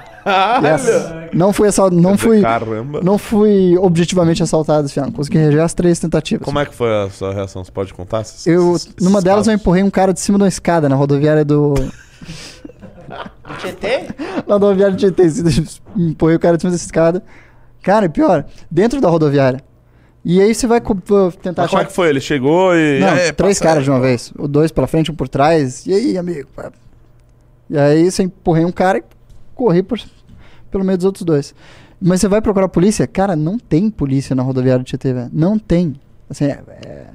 [0.63, 1.33] Yes.
[1.33, 3.01] Não fui assaltado, não fui, Caramba.
[3.01, 5.11] não fui objetivamente assaltado esse ano.
[5.11, 6.45] Consegui reagir as três tentativas.
[6.45, 7.63] Como é que foi a sua reação?
[7.63, 8.21] Você pode contar?
[8.21, 10.95] Esses- Eu, esses- numa delas eu empurrei um cara de cima de uma escada na
[10.95, 11.73] rodoviária do.
[13.60, 14.07] Tietê?
[14.47, 15.24] na rodoviária de Tietê.
[15.95, 17.24] Empurrei o cara de cima dessa escada.
[17.82, 19.62] Cara, e pior, dentro da rodoviária.
[20.24, 21.86] E aí você vai tentar Mas como é achar.
[21.86, 22.10] que foi?
[22.10, 22.99] Ele chegou e.
[22.99, 24.34] Não, "É, três passa caras aí." de uma vez.
[24.38, 25.86] O dois pela frente, um por trás.
[25.88, 26.49] E aí, amigo?
[27.70, 29.03] E aí você empurrei um cara e
[29.55, 29.97] corri por,
[30.70, 31.55] pelo meio dos outros dois.
[32.01, 33.07] Mas você vai procurar a polícia?
[33.07, 35.30] Cara, não tem polícia na rodoviária de Tietê, velho.
[35.32, 35.95] Não tem.
[36.30, 37.07] Assim, é, é-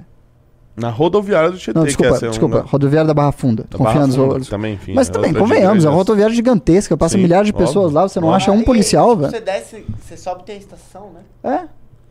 [0.76, 2.60] Na rodoviária do Tietê, Não, que desculpa, ser um- desculpa.
[2.66, 3.64] Rodoviária da Barra Funda.
[3.70, 4.48] da Barra confiando nos Funda, olhos.
[4.48, 4.92] Também, enfim.
[4.92, 8.02] Mas é também, convenhamos, é uma rodoviária gigantesca, passa Sim, milhares de óbvio, pessoas lá,
[8.08, 8.36] você não óbvio.
[8.42, 9.30] acha um Aí, policial, velho.
[9.30, 11.20] Você desce, você sobe tem a estação, né?
[11.62, 11.68] É.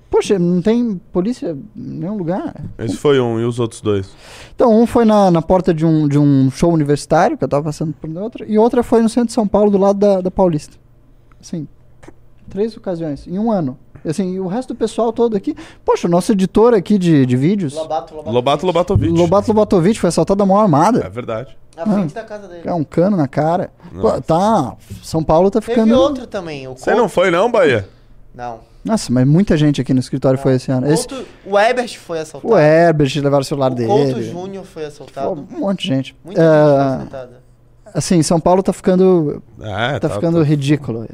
[0.10, 2.54] Poxa, não tem polícia em nenhum lugar.
[2.78, 4.10] Esse foi um, e os outros dois?
[4.56, 7.64] Então, um foi na, na porta de um, de um show universitário, que eu tava
[7.64, 10.30] passando por outra, e outra foi no centro de São Paulo, do lado da, da
[10.32, 10.78] Paulista.
[11.42, 11.68] Assim,
[12.48, 13.78] três ocasiões, em um ano.
[14.04, 15.56] E, Assim, e o resto do pessoal todo aqui.
[15.86, 18.32] Poxa, o nosso editor aqui de, de vídeos, Lobato, Lobato.
[18.36, 19.12] Lobato Lobatovic.
[19.18, 21.10] Lobato Lobatovic, foi assaltado à mão É armada.
[21.10, 21.58] verdade.
[21.76, 22.62] Na frente da casa dele.
[22.66, 23.72] É um cano na cara.
[24.00, 25.96] Pô, tá, São Paulo tá Teve ficando.
[26.00, 26.68] outro também.
[26.68, 27.90] O Você Couto- não foi, não, Bahia?
[28.36, 28.60] Não.
[28.86, 30.86] Nossa, mas muita gente aqui no escritório foi esse ano.
[30.86, 31.08] O, Esse,
[31.46, 32.54] o Ebert foi assaltado.
[32.54, 33.88] o Herbert levaram o celular O dele.
[33.88, 35.48] Couto Júnior foi Pô, assaltado.
[35.52, 36.16] um monte de gente.
[36.24, 37.42] Muita gente foi É, assaltada.
[37.94, 39.42] assim, São Paulo tá ficando.
[39.62, 41.08] É, Tá, ficando ridículo.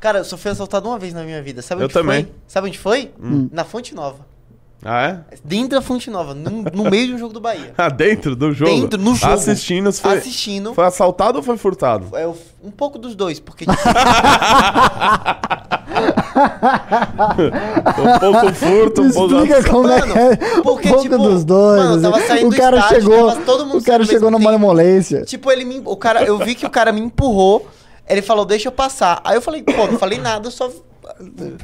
[0.00, 1.60] Cara, eu só fui assaltado uma vez na minha vida.
[1.62, 2.24] Sabe Eu onde também.
[2.24, 2.32] foi?
[2.48, 3.10] Sabe onde foi?
[3.22, 3.48] Hum.
[3.52, 4.26] Na Fonte Nova.
[4.82, 5.20] Ah, é?
[5.44, 7.74] Dentro da Fonte Nova, no, no meio de um jogo do Bahia.
[7.76, 8.70] Ah, dentro do jogo?
[8.70, 9.34] Dentro, no jogo.
[9.34, 10.72] Assistindo, foi, Assistindo.
[10.72, 12.16] foi assaltado ou foi furtado?
[12.16, 13.66] É, um pouco dos dois, porque
[17.98, 19.34] Um pouco furto, um pouco...
[19.34, 21.82] Explica como é Mano, que é porque, um pouco tipo, dos dois.
[21.82, 22.26] mano, eu tava assim.
[22.26, 25.22] saindo o do cara estádio, chegou, tava todo mundo o cara chegou na malemolência.
[25.24, 25.82] Tipo, ele me.
[25.84, 27.68] O cara, eu vi que o cara me empurrou.
[28.08, 29.20] Ele falou, deixa eu passar.
[29.24, 30.70] Aí eu falei, pô, não falei nada, eu só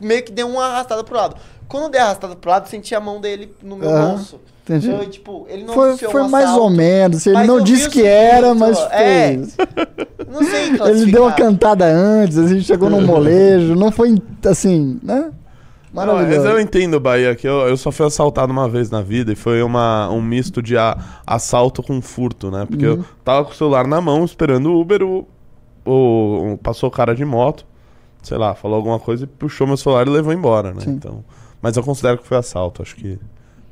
[0.01, 1.37] meio que dei uma arrastada pro lado.
[1.69, 4.41] Quando eu dei a arrastada pro lado, senti a mão dele no meu Aham, bolso.
[4.65, 4.89] entendi.
[4.91, 7.27] Eu, tipo, ele não Foi, foi um mais assalto, ou menos.
[7.27, 9.33] Ele não disse que era, mas é.
[9.35, 9.57] fez.
[10.29, 13.75] Não sei Ele deu uma cantada antes, a gente chegou num molejo.
[13.75, 14.15] Não foi
[14.49, 15.33] assim, né?
[15.93, 16.49] Não, mas Maravilhoso.
[16.49, 19.63] eu entendo, Bahia, que eu, eu só fui assaltado uma vez na vida e foi
[19.63, 22.67] uma, um misto de a- assalto com furto, né?
[22.69, 22.97] Porque Uhum.
[22.99, 25.27] eu tava com o celular na mão, esperando o Uber, o,
[25.87, 27.65] o- passou o cara de moto,
[28.23, 30.81] sei lá, falou alguma coisa e puxou meu celular e levou embora, né?
[30.83, 30.91] Sim.
[30.91, 31.25] Então,
[31.63, 33.19] mas eu considero que foi assalto, acho que,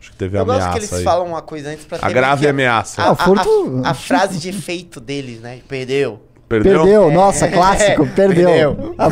[0.00, 1.04] acho que teve Eu gosto ameaça que eles aí.
[1.04, 3.02] falam uma coisa antes pra A grave ameaça.
[3.02, 5.60] A, Ah, a- furto- a- a frase de efeito deles, né?
[5.68, 6.20] Perdeu.
[6.48, 6.82] Perdeu?
[6.82, 8.48] Perdeu, nossa, clássico, perdeu.
[8.76, 8.94] Perdeu.
[8.98, 9.06] A,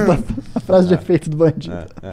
[0.58, 1.74] a frase de efeito do bandido.
[1.74, 2.12] É, é.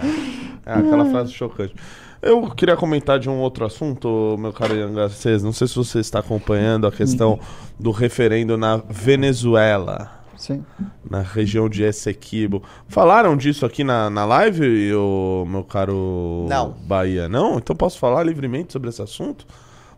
[0.66, 1.74] É aquela frase chocante.
[2.22, 5.42] Eu queria comentar de um outro assunto, meu caro Ian Garcês.
[5.42, 7.40] Não sei se você está acompanhando a questão
[7.80, 10.64] do referendo na Venezuela, Sim.
[11.08, 12.64] na região de Essequibo.
[12.88, 16.72] Falaram disso aqui na, na live, o meu caro Não.
[16.88, 17.28] Bahia?
[17.28, 17.58] Não?
[17.58, 19.46] Então posso falar livremente sobre esse assunto?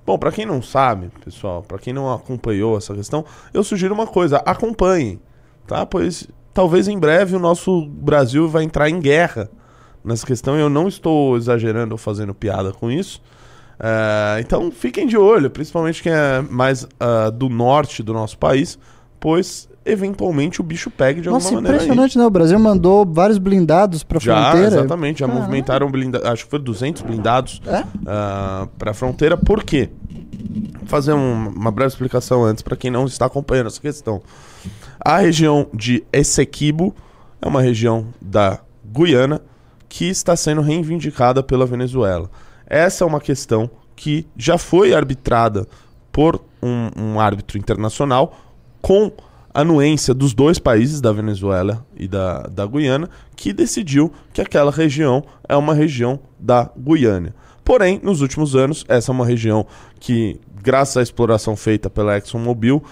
[0.04, 3.24] Bom, pra quem não sabe, pessoal, pra quem não acompanhou essa questão,
[3.54, 5.22] eu sugiro uma coisa: acompanhem,
[5.68, 5.86] tá?
[5.86, 9.50] Pois talvez em breve o nosso Brasil vai entrar em guerra
[10.04, 10.58] nessa questão.
[10.58, 13.22] e Eu não estou exagerando ou fazendo piada com isso.
[13.80, 18.78] É, então fiquem de olho, principalmente quem é mais ah, do norte do nosso país,
[19.20, 21.77] pois eventualmente o bicho pegue de alguma Nossa, maneira.
[21.77, 21.84] aí.
[21.84, 22.25] impressionante, né?
[22.25, 24.67] O Brasil mandou vários blindados pra Já, fronteira.
[24.75, 25.45] exatamente, já Caramba.
[25.45, 27.84] movimentaram blindados, acho que foi 200 blindados É?
[28.77, 29.36] para a fronteira.
[29.38, 29.89] Por quê?
[30.79, 34.21] Vou fazer um- uma breve explicação antes para quem não está acompanhando essa questão.
[34.99, 36.95] A região de Essequibo
[37.41, 39.41] é uma região da Guiana
[39.89, 42.29] que está sendo reivindicada pela Venezuela.
[42.67, 45.67] Essa é uma questão que já foi arbitrada
[46.11, 48.36] por um, um árbitro internacional
[48.82, 49.11] com
[49.54, 55.24] anuência dos dois países, da Venezuela e da, da Guiana, que decidiu que aquela região
[55.47, 57.34] é uma região da Guiana.
[57.64, 59.66] Porém, nos últimos anos, essa é uma região
[59.99, 62.84] que, graças à exploração feita pela ExxonMobil,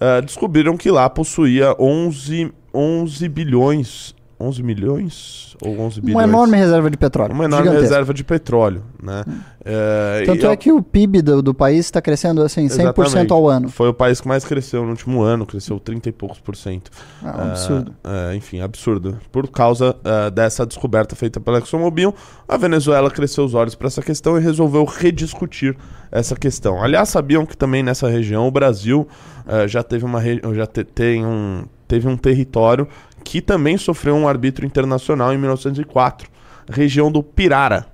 [0.00, 6.14] eh, descobriram que lá possuía 11, 11 bilhões, 11 milhões ou 11 bilhões?
[6.16, 7.32] Uma enorme reserva de petróleo.
[7.34, 7.94] Uma enorme gigantesca.
[7.94, 9.24] reserva de petróleo, né?
[9.64, 12.70] Eh, Tanto e é que o PIB do, do país está crescendo assim, 100%
[13.06, 13.32] Exatamente.
[13.32, 13.68] ao ano.
[13.70, 16.90] Foi o país que mais cresceu no último ano, cresceu 30 e poucos por cento.
[17.22, 17.94] É um absurdo.
[18.04, 19.18] Ah, é, enfim, absurdo.
[19.32, 22.14] Por causa ah, dessa descoberta feita pela ExxonMobil,
[22.46, 25.76] a Venezuela cresceu os olhos para essa questão e resolveu rediscutir
[26.12, 26.82] essa questão.
[26.82, 29.08] Aliás, sabiam que também nessa região o Brasil
[29.46, 31.64] ah, já teve uma re- já te- tem um
[31.94, 32.88] teve um território
[33.22, 36.28] que também sofreu um arbítrio internacional em 1904,
[36.68, 37.86] região do Pirara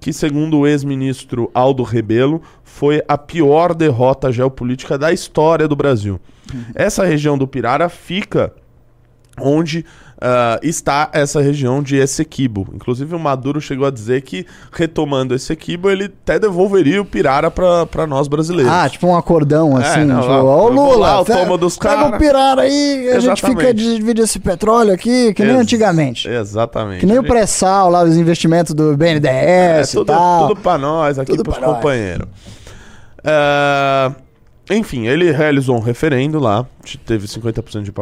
[0.00, 6.18] que, segundo o ex-ministro Aldo Rebelo, foi a pior derrota geopolítica da história do Brasil.
[6.74, 8.52] Essa região do Pirara fica
[9.38, 9.84] onde
[10.24, 12.68] ah, está essa região de Essequibo.
[12.72, 18.06] Inclusive, o Maduro chegou a dizer que, retomando Essequibo, ele até devolveria o Pirara para
[18.06, 18.72] nós brasileiros.
[18.72, 20.00] Ah, tipo um acordão, assim.
[20.02, 23.08] É, não, tipo, lá, vou lá, Lula, tomo pega, dos pega cara." o pirar aí,
[23.10, 23.58] a gente Exatamente.
[23.60, 26.28] fica dividir esse petróleo aqui, que nem Ex- antigamente.
[26.28, 27.00] Exatamente.
[27.00, 30.48] Que nem o Gente, pré-sal lá, os investimentos do É BNDES e tudo, tal.
[30.48, 31.74] tudo pra nós aqui, pra nós.
[31.74, 32.28] companheiros.
[33.24, 34.12] É,
[34.70, 37.92] enfim, ele realizou um referendo lá, te- teve 50% de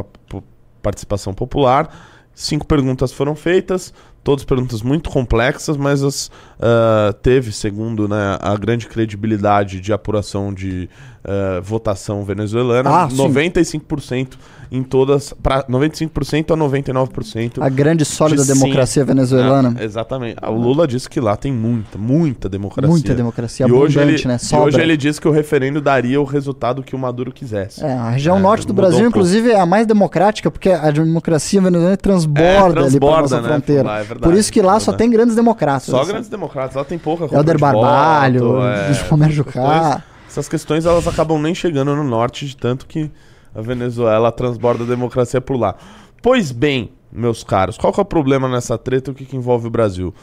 [0.80, 2.18] participação popular.
[2.34, 3.92] Cinco perguntas foram feitas,
[4.22, 10.52] todas perguntas muito complexas, mas as, ah, teve, segundo né, a grande credibilidade de apuração
[10.52, 10.88] de
[11.24, 13.16] ah, votação venezuelana, Ah, sim.
[13.16, 14.36] 95%
[14.72, 17.60] em todas, pra 95% a 99%.
[17.60, 18.54] A grande sólida de sim.
[18.54, 19.74] democracia venezuelana.
[19.76, 20.36] Ah, exatamente.
[20.44, 22.88] O Lula disse que lá tem muita, muita democracia.
[22.88, 24.38] Muita democracia, e hoje ele, né?
[24.40, 27.84] E hoje ele disse que o referendo daria o resultado que o Maduro quisesse.
[27.84, 30.90] É, a região É, norte do Brasil, um inclusive, é a mais democrática, porque a
[30.90, 33.82] democracia venezuelana transborda, É, ali pra transborda, nossa né, fronteira.
[34.14, 35.84] Verdade, por isso que lá é só tem grandes democratas.
[35.84, 36.10] Só assim.
[36.10, 36.76] grandes democratas.
[36.76, 40.04] Lá tem pouca compra Helder Barbalho, é, Romero essas Jucá.
[40.28, 43.10] Essas questões elas acabam nem chegando no norte, de tanto que
[43.54, 45.74] a Venezuela transborda a democracia por lá.
[46.22, 49.10] Pois bem, meus caros, qual que é o problema nessa treta?
[49.10, 50.14] O que, que envolve o Brasil?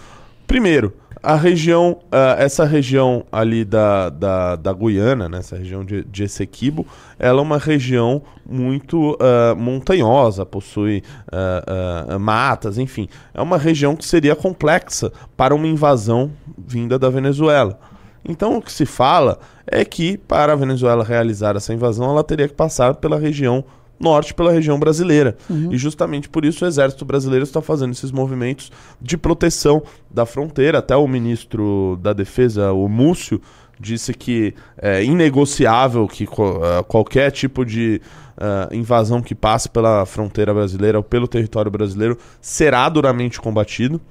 [0.45, 6.03] Primeiro, a região, ah, essa região ali da, da, da Guiana, né, essa região de,
[6.03, 6.85] de Essequibo,
[7.17, 13.07] ela é uma região muito ah, montanhosa, possui ah, matas, enfim.
[13.33, 17.79] É uma região que seria complexa para uma invasão vinda da Venezuela.
[18.27, 22.47] Então o que se fala é que para a Venezuela realizar essa invasão, ela teria
[22.47, 23.63] que passar pela região
[23.99, 25.37] norte, pela região brasileira.
[25.71, 28.71] E justamente por isso o exército brasileiro está fazendo esses movimentos
[29.01, 30.79] de proteção da fronteira.
[30.79, 33.41] Até o ministro da Defesa, o Múcio,
[33.79, 38.01] disse que é inegociável que eh, qualquer tipo de
[38.39, 44.01] eh, invasão que passe pela fronteira brasileira ou pelo território brasileiro será duramente combatido.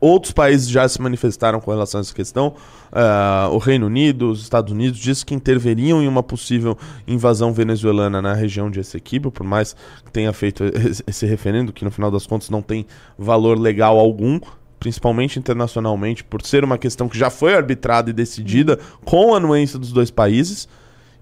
[0.00, 2.54] Outros países já se manifestaram com relação a essa questão.
[2.92, 6.76] Ah, o Reino Unido, os Estados Unidos, disse que interveriam em uma possível
[7.06, 9.74] invasão venezuelana na região de Essequibo, por mais
[10.04, 10.64] que tenha feito
[11.06, 14.40] esse referendo, que no final das contas não tem valor legal algum,
[14.78, 19.78] principalmente internacionalmente, por ser uma questão que já foi arbitrada e decidida com a anuência
[19.78, 20.68] dos dois países.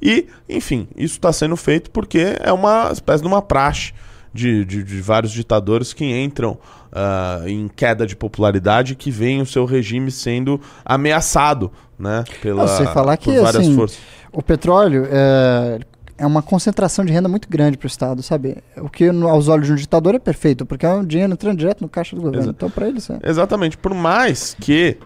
[0.03, 3.93] E, enfim, isso está sendo feito porque é uma espécie de uma praxe
[4.35, 6.59] de, de, de vários ditadores que entram
[6.93, 12.25] ah, em queda de popularidade que veem o seu regime sendo ameaçado, né?
[12.43, 13.99] Pela, Não, falar que, assim, forças.
[14.33, 15.79] O petróleo, é,
[16.19, 18.57] é uma concentração de renda muito grande para o Estado, sabe?
[18.77, 21.81] O que aos olhos de um ditador é perfeito, porque é um dinheiro entrando direto
[21.81, 22.47] no caixa do governo.
[22.47, 22.57] Exato.
[22.57, 23.19] Então, para eles é.
[23.23, 23.79] Exatamente.
[23.79, 24.97] Por mais que,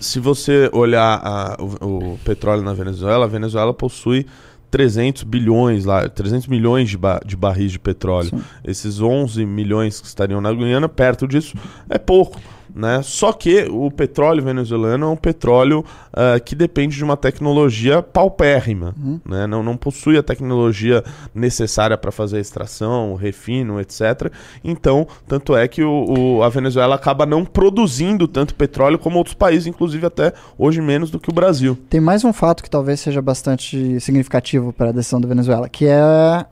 [0.00, 4.26] se você olhar a- o, o petróleo na Venezuela, a Venezuela possui
[4.72, 8.30] 300 bilhões lá, 300 milhões de, ba- de barris de petróleo.
[8.64, 11.54] Esses 11 milhões que estariam na Guiana, perto disso,
[11.90, 12.40] é pouco.
[12.74, 13.00] Né?
[13.02, 18.94] Só que o petróleo venezuelano é um petróleo ah, que depende de uma tecnologia paupérrima.
[19.28, 19.46] Né?
[19.46, 21.04] Não, não possui a tecnologia
[21.34, 24.32] necessária para fazer a extração, o refino, etc.
[24.64, 29.34] Então, tanto é que o, o- a Venezuela acaba não produzindo tanto petróleo como outros
[29.34, 31.76] países, inclusive até hoje menos do que o Brasil.
[31.90, 35.86] Tem mais um fato que talvez seja bastante significativo para a decisão da Venezuela, que
[35.86, 36.00] é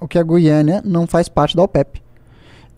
[0.00, 2.02] o que a Guiana não faz parte da OPEP.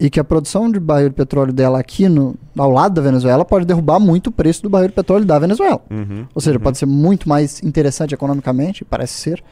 [0.04, 3.44] E que a produção de barril de petróleo dela aqui no, ao lado da Venezuela
[3.44, 5.80] pode derrubar muito o preço do barril de petróleo da Venezuela.
[5.90, 6.26] Uhum.
[6.34, 9.44] Ou seja, pode ser muito mais interessante economicamente, parece ser,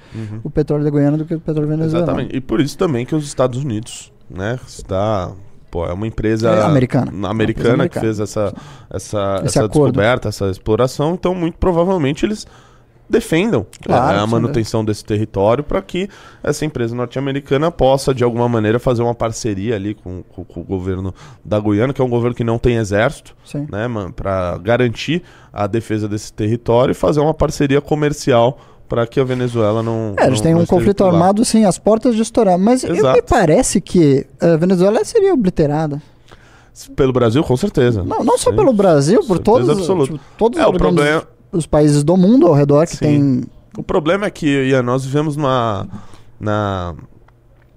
[0.42, 2.05] o petróleo da Guiana do que o petróleo venezuelano.
[2.11, 2.36] Exatamente.
[2.36, 5.30] E por isso também que os Estados Unidos, né, está
[5.70, 7.12] Pô, é uma empresa É, americana.
[7.12, 8.05] americana, Uma empresa que americana.
[8.05, 8.53] fez essa,
[8.90, 9.92] essa, Esse essa acordo.
[9.92, 11.14] descoberta, essa exploração.
[11.14, 12.44] Então, muito provavelmente, eles
[13.11, 16.08] defendam Claro, é, a manutenção desse território para que
[16.42, 20.64] essa empresa norte-americana possa, de alguma maneira, fazer uma parceria ali com, com- com o
[20.64, 23.66] governo da Guiana, que é um governo que não tem exército, Sim.
[23.70, 28.58] né, para garantir a defesa desse território e fazer uma parceria comercial
[28.88, 30.14] para que a Venezuela não.
[30.18, 32.58] É, eles têm um conflito armado, sim, às portas de estourar.
[32.58, 36.02] Mas eu- me parece que a Venezuela seria obliterada.
[36.96, 38.02] Pelo Brasil, com certeza.
[38.02, 38.56] Não, não só Sim.
[38.56, 40.12] pelo Brasil, por Certeza todos, absoluta.
[40.12, 41.22] tipo, todos É, o digamos, problema-
[41.53, 42.98] os países do mundo ao redor que Sim.
[42.98, 43.44] tem.
[43.76, 45.86] O problema é que, Ian, nós vivemos numa,
[46.38, 46.94] na,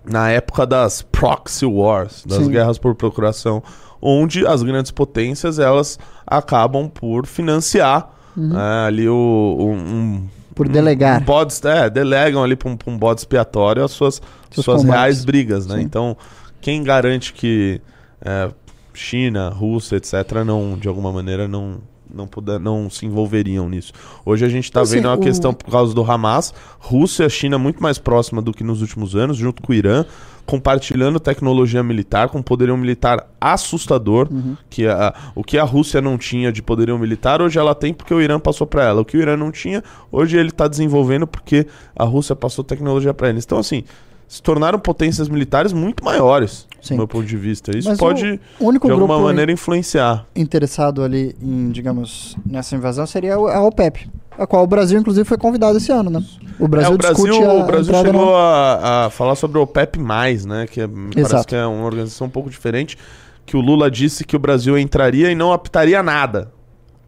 [0.06, 2.52] na época das proxy wars, das Sim.
[2.52, 3.62] guerras por procuração,
[4.02, 9.14] onde as grandes potências elas acabam por financiar é, ali o,
[9.60, 11.22] um, Por delegar.
[11.22, 14.22] Um bode, é, delegam ali para um, um bode expiatório as suas,
[14.52, 15.00] Seus suas combates.
[15.00, 15.78] reais brigas, né?
[15.78, 15.82] Sim.
[15.84, 16.18] Então,
[16.60, 17.80] quem garante que
[18.22, 18.50] é,
[18.94, 21.78] China, Rússia, etc., não, de alguma maneira, não,
[22.14, 23.94] não, puder, não se envolveriam nisso.
[24.26, 27.30] Hoje a gente está Assim, vendo uma o- questão por causa do Hamas, Rússia e
[27.30, 30.06] China muito mais próxima do que nos últimos anos, junto com o Irã,
[30.46, 34.58] compartilhando tecnologia militar, com poderio militar assustador, Uhum.
[34.70, 38.14] que a, o que a Rússia não tinha de poderio militar, hoje ela tem porque
[38.14, 39.02] o Irã passou para ela.
[39.02, 39.82] O que o Irã não tinha,
[40.12, 43.46] hoje ele está desenvolvendo porque a Rússia passou tecnologia para eles.
[43.46, 43.84] Então, assim,
[44.28, 46.96] se tornaram potências militares muito maiores, Sim.
[46.96, 47.78] do meu ponto de vista.
[47.78, 50.26] Isso Mas pode, o único de alguma grupo maneira, influenciar.
[50.36, 55.38] interessado ali em, digamos, nessa invasão seria a OPEP, a qual o Brasil, inclusive, foi
[55.38, 56.24] convidado esse ano, né?
[56.60, 59.62] O Brasil, É, o Brasil, a o Brasil chegou no- a, a falar sobre o
[59.62, 60.00] OPEP+,
[60.48, 60.66] né?
[60.70, 62.98] Que é, parece que é uma organização um pouco diferente.
[63.46, 66.52] Que o Lula disse que o Brasil entraria e não apitaria nada.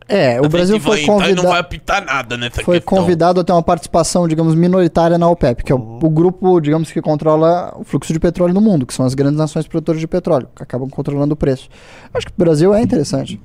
[0.07, 1.51] É, o Brasil foi convidado.
[1.53, 5.75] apitar nada nessa Foi convidado a ter uma participação, digamos, minoritária na OPEP, que é
[5.75, 9.15] o, o grupo, digamos, que controla o fluxo de petróleo no mundo, que são as
[9.15, 11.67] grandes nações produtoras de petróleo, que acabam controlando o preço.
[12.13, 13.39] Acho que o Brasil é interessante.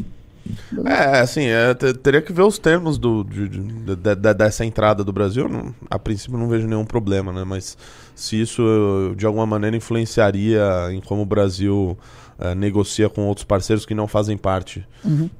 [0.84, 4.64] É, assim, é, te- teria que ver os termos do, de- de- de- de- dessa
[4.64, 5.48] entrada do Brasil.
[5.48, 7.44] Não- a princípio não vejo nenhum problema, né?
[7.44, 7.78] Mas
[8.14, 11.96] se isso eh, de alguma maneira influenciaria em como o Brasil
[12.38, 14.84] eh, negocia com outros parceiros que não fazem parte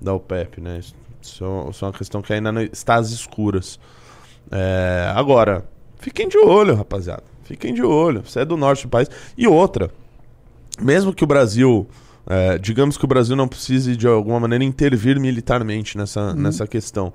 [0.01, 0.79] da OPEP, né?
[0.79, 3.79] Isso, isso é- isso é uma questão que ainda não está às escuras.
[4.51, 5.64] É, agora,
[5.99, 7.23] fiquem de olho, rapaziada.
[7.45, 8.23] Fiquem de olho.
[8.25, 9.09] Você é do norte do país.
[9.37, 9.91] E outra,
[10.81, 11.87] mesmo que o Brasil,
[12.27, 17.12] é, digamos que o Brasil não precise de alguma maneira intervir militarmente nessa, nessa questão,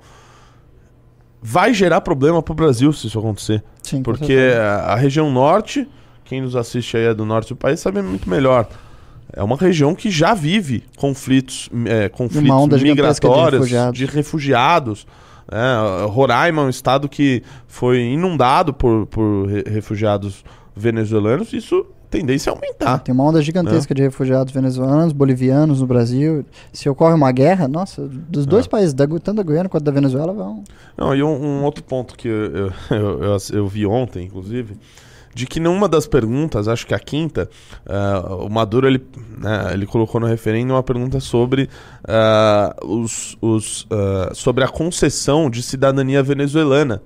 [1.42, 3.62] vai gerar problema pro Brasil se isso acontecer.
[3.82, 5.88] Sim, Porque a, a região norte,
[6.24, 8.68] quem nos assiste aí é do norte do país, sabe muito melhor.
[9.32, 12.42] É uma região que já vive conflitos, é, conflitos
[12.78, 13.98] gigantesca de migratórios, refugiados.
[13.98, 15.06] de refugiados.
[15.50, 21.52] É, Roraima é um estado que foi inundado por, por re- refugiados venezuelanos.
[21.52, 22.98] Isso tendência a aumentar.
[23.00, 26.44] Tem uma onda gigantesca de refugiados venezuelanos, bolivianos no Brasil.
[26.72, 30.32] Se ocorre uma guerra, nossa, dos dois países, da tanto da Guiana quanto da Venezuela,
[30.32, 30.62] vão.
[30.96, 31.28] Não, e um,
[31.60, 32.72] um outro ponto que eu, eu,
[33.22, 34.76] eu- eu vi ontem, inclusive,
[35.36, 37.46] de que numa das perguntas, acho que a quinta,
[37.86, 39.04] ah, o Maduro ele,
[39.36, 41.68] né, ele colocou no referendo uma pergunta sobre,
[42.08, 47.02] ah, os, os, ah, sobre a concessão de cidadania venezuelana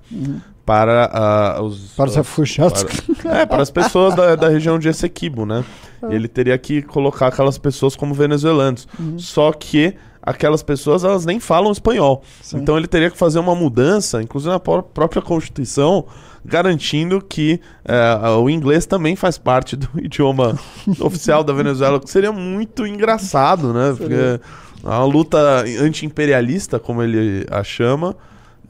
[0.65, 2.83] para ah, os Para os refugiados.
[3.21, 5.65] para- é, para as pessoas da, da região de Essequibo, né?
[6.09, 8.87] Ele teria que colocar aquelas pessoas como venezuelanos.
[9.17, 12.23] Só que aquelas pessoas, elas nem falam espanhol.
[12.61, 16.05] Então ele teria que fazer uma mudança, inclusive na pró- própria Constituição,
[16.45, 20.57] garantindo que é, o inglês também faz parte do idioma
[20.99, 23.93] oficial da Venezuela, o que seria muito engraçado, né?
[23.97, 24.39] Porque
[24.83, 28.15] a luta anti-imperialista, como ele a chama,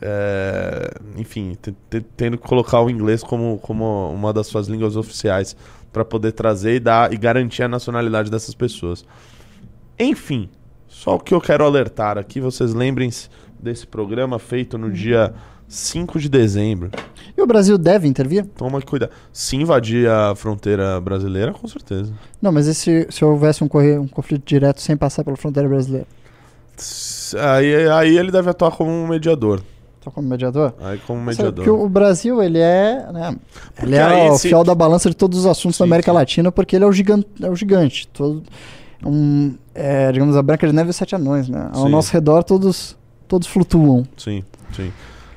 [0.02, 4.96] é, enfim, te- te- tendo que colocar o inglês como, como uma das suas línguas
[4.96, 5.56] oficiais
[5.94, 9.06] para poder trazer e dar e garantir a nacionalidade dessas pessoas.
[10.00, 10.50] Enfim,
[11.02, 13.28] só o que eu quero alertar aqui, vocês lembrem-se
[13.60, 15.34] desse programa feito no dia
[15.68, 16.92] 5 de dezembro.
[17.38, 18.46] E o Brasil deve intervir?
[18.56, 19.12] Toma cuidado.
[19.34, 22.14] Se invadir a fronteira brasileira, com certeza.
[22.42, 25.68] Não, mas e se, se houvesse um, corre- um conflito direto sem passar pela fronteira
[25.70, 26.06] brasileira?
[27.40, 29.62] Aí, aí ele deve atuar como um mediador.
[30.04, 30.74] Só como mediador?
[30.82, 31.64] Aí como Sabe, mediador.
[31.66, 33.36] Porque o Brasil, ele é, né,
[33.84, 36.18] ele é o se- fiel da balança de todos os assuntos da Sim, América sim.
[36.18, 38.08] Latina, porque ele é o gigante, é o gigante.
[38.08, 38.42] Todo,
[39.06, 41.70] um, é, digamos, a Branca de Neve e os Sete Anões, né?
[41.74, 41.90] Ao Sim.
[41.92, 42.98] nosso redor, todos,
[43.28, 44.06] todos flutuam.
[44.18, 44.44] Sim,
[44.76, 44.92] sim.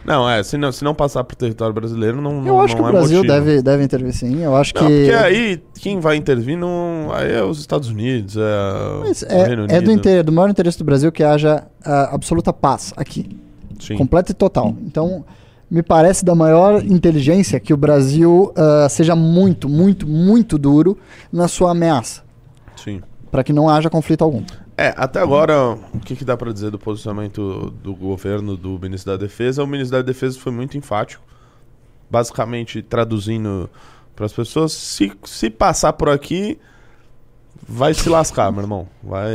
[0.05, 2.83] Não, é, se não, se não passar pro território brasileiro, não, Eu não, acho que
[2.83, 3.35] não o é Brasil motivo.
[3.35, 4.43] deve, deve intervir sim.
[4.43, 4.99] Eu acho Não, que.
[4.99, 8.41] porque aí quem vai intervir não, aí é os Estados Unidos, é
[9.29, 13.41] é, é do, inter, do maior interesse do Brasil que haja absoluta paz aqui.
[13.81, 13.97] Sim.
[13.97, 14.77] Completa e total.
[14.83, 15.25] Então,
[15.71, 20.99] me parece da maior inteligência que o Brasil ah, seja muito, muito, muito duro
[21.33, 22.23] na sua ameaça.
[22.77, 23.01] Sim.
[23.35, 24.45] Para que não haja conflito algum.
[24.77, 29.11] É, até agora, o que, que dá pra dizer do posicionamento do governo, do ministro
[29.11, 29.61] da Defesa?
[29.61, 31.21] O ministro da Defesa foi muito enfático,
[32.09, 33.69] basicamente traduzindo
[34.15, 36.61] para as pessoas: se, se passar por aqui,
[37.69, 38.87] vai se lascar, meu irmão.
[39.03, 39.33] Vai,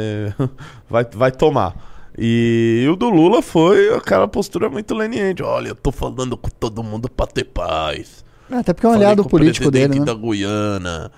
[0.89, 1.75] vai, vai tomar.
[2.17, 5.43] E, o do Lula foi aquela postura muito leniente.
[5.43, 8.23] Olha, eu tô falando com todo mundo pra ter paz.
[8.49, 10.05] É, Até porque é um aliado político dele, né?
[10.05, 11.11] da Guiana.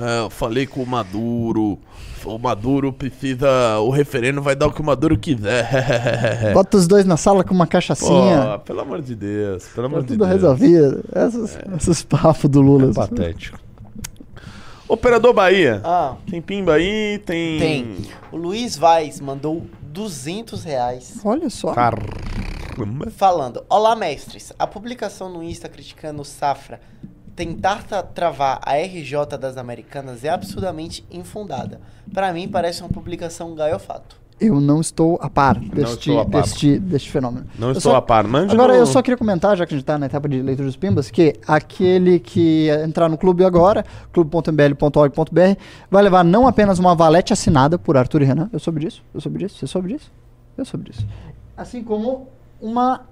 [0.00, 1.78] É, eu falei com o Maduro.
[2.24, 3.78] O Maduro precisa.
[3.80, 6.52] O referendo vai dar o que o Maduro quiser.
[6.54, 8.54] Bota os dois na sala com uma cachaçinha.
[8.54, 9.64] Pô, pelo amor de Deus.
[9.68, 10.30] Pelo Tá amor de tudo Deus.
[10.30, 11.04] resolvido.
[11.14, 12.90] Essas, Esses papos do Lula.
[12.90, 13.58] É patético.
[14.88, 15.80] Operador Bahia.
[15.84, 17.58] Ah, Tem pimba aí, tem.
[17.58, 17.96] tem.
[18.30, 21.72] O Luiz Vaz mandou 200 reais Olha só.
[21.72, 22.06] Caramba.
[23.16, 24.52] falando: Olá, mestres.
[24.58, 26.80] A publicação no Insta criticando o Safra
[27.36, 31.80] tentar tra- travar a RJ das Americanas é absurdamente infundada.
[32.12, 34.16] Pra mim, parece uma publicação gaiofato.
[34.38, 36.42] Eu não estou a par deste, a par.
[36.42, 37.46] deste, deste fenômeno.
[37.58, 38.26] Não Eu estou só- a par.
[38.28, 40.42] Mande Agora, no- eu só queria comentar, já que a gente tá na etapa de
[40.42, 43.82] leitura dos pimbas, que aquele que entrar no clube agora,
[44.12, 45.56] clube.mbl.org.br,
[45.90, 49.20] vai levar não apenas uma valete assinada por Arthur e Renan, eu soube disso, eu
[49.20, 50.12] soube disso, você soube disso?
[50.56, 51.06] Eu soube disso.
[51.56, 52.28] Assim como
[52.60, 53.06] uma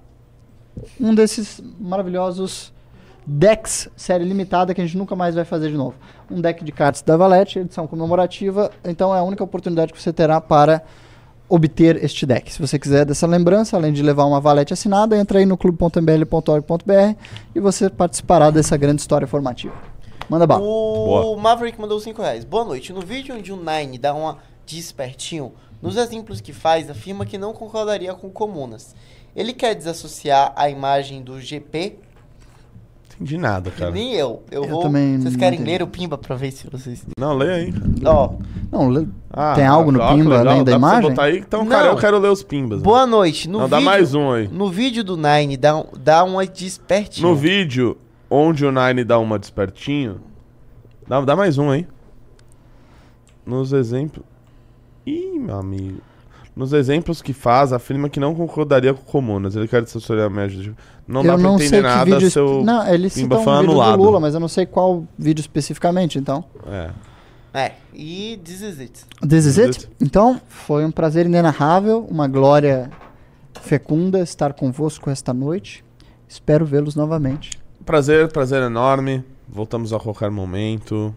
[0.99, 2.71] um desses maravilhosos
[3.25, 5.95] decks série limitada que a gente nunca mais vai fazer de novo.
[6.29, 10.13] Um deck de cartas da Valete, edição comemorativa, então é a única oportunidade que você
[10.13, 10.83] terá para
[11.47, 12.51] obter este deck.
[12.51, 17.15] Se você quiser dessa lembrança, além de levar uma valete assinada, entra aí no clube.mbl.org.br
[17.53, 19.73] e você participará dessa grande história formativa.
[20.27, 20.63] Manda bala.
[20.63, 21.37] O Boa.
[21.37, 22.43] Maverick mandou 5 reais.
[22.43, 22.91] Boa noite.
[22.91, 27.37] No vídeo onde o Nine dá uma de espertinho, nos exemplos que faz, afirma que
[27.37, 28.95] não concordaria com comunas.
[29.35, 31.99] Ele quer desassociar a imagem do GP
[33.15, 33.91] Entendi nada, cara.
[33.91, 34.43] nem eu.
[34.51, 34.81] Eu, Eu vou.
[34.81, 35.71] também Vocês querem entendi.
[35.77, 37.05] ler o Pimba pra ver se vocês.
[37.17, 37.73] Não, lê aí.
[38.05, 38.33] Ó,
[38.71, 40.39] Não, le- Ah, Tem algo no Pimba legal.
[40.53, 41.09] além da Dá pra você imagem?
[41.09, 41.37] botar aí?
[41.39, 41.69] Então, Não.
[41.69, 42.81] cara, eu quero ler os pimbas.
[42.81, 43.47] boa noite.
[43.47, 44.47] No Não, vídeo, dá mais um aí.
[44.49, 47.27] No vídeo do Nine, dá, um- dá uma de espertinho.
[47.29, 47.97] No vídeo
[48.29, 50.19] onde o Nine dá uma despertinho.
[51.07, 51.87] Dá, dá mais um aí.
[53.45, 54.25] Nos exemplos.
[55.05, 56.01] Ih, meu amigo.
[56.55, 59.55] Nos exemplos que faz, afirma que não concordaria com comunas.
[59.55, 60.57] Ele quer dissociar a média.
[60.61, 60.73] de-
[61.07, 62.31] Não dá eu pra não entender sei que nada vídeo.
[62.31, 62.63] seu.
[62.63, 63.97] Não, ele cita um vídeo anulado.
[63.97, 66.45] do Lula, mas eu não sei qual vídeo especificamente, então.
[66.67, 66.89] É.
[67.53, 69.05] É, e This is it.
[69.27, 69.89] This is it?
[70.01, 72.89] Então, foi um prazer inenarrável, uma glória
[73.61, 75.83] fecunda estar convosco esta noite.
[76.27, 77.51] Espero vê-los novamente.
[77.85, 79.23] Prazer, prazer enorme.
[79.47, 81.13] Voltamos a qualquer momento.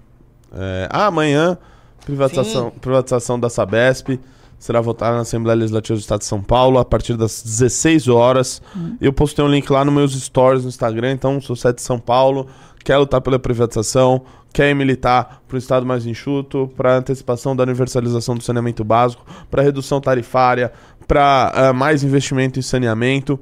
[0.52, 1.56] É, ah, amanhã,
[2.04, 4.18] privatização, privatização da Sabesp.
[4.58, 8.60] Será votada na Assembleia Legislativa do Estado de São Paulo a partir das 16 horas.
[9.00, 11.12] Eu postei um link lá nos meus stories no Instagram.
[11.12, 12.46] Então, é de São Paulo,
[12.84, 18.34] quer lutar pela privatização, quer militar para o Estado mais enxuto, para antecipação da universalização
[18.34, 20.72] do saneamento básico, para redução tarifária,
[21.06, 23.38] para mais investimento em saneamento,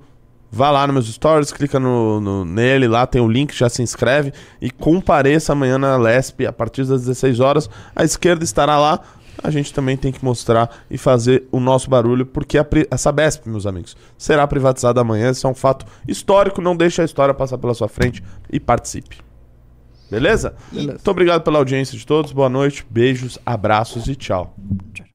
[0.48, 3.82] Vá lá nos meus stories, clica no, no- nele, lá tem o link, já se
[3.82, 4.32] inscreve
[4.62, 7.68] e compareça amanhã na Lesp a partir das 16 horas.
[7.94, 9.00] A esquerda estará lá.
[9.42, 13.46] A gente também tem que mostrar e fazer o nosso barulho, porque a, a Sabesp,
[13.46, 15.30] meus amigos, será privatizada amanhã.
[15.30, 16.60] Isso é um fato histórico.
[16.60, 19.18] Não deixe a história passar pela sua frente e participe.
[20.10, 20.54] Beleza?
[20.70, 20.92] Beleza.
[20.92, 22.32] Muito obrigado pela audiência de todos.
[22.32, 24.54] Boa noite, beijos, abraços e tchau.
[24.94, 25.05] Tchau.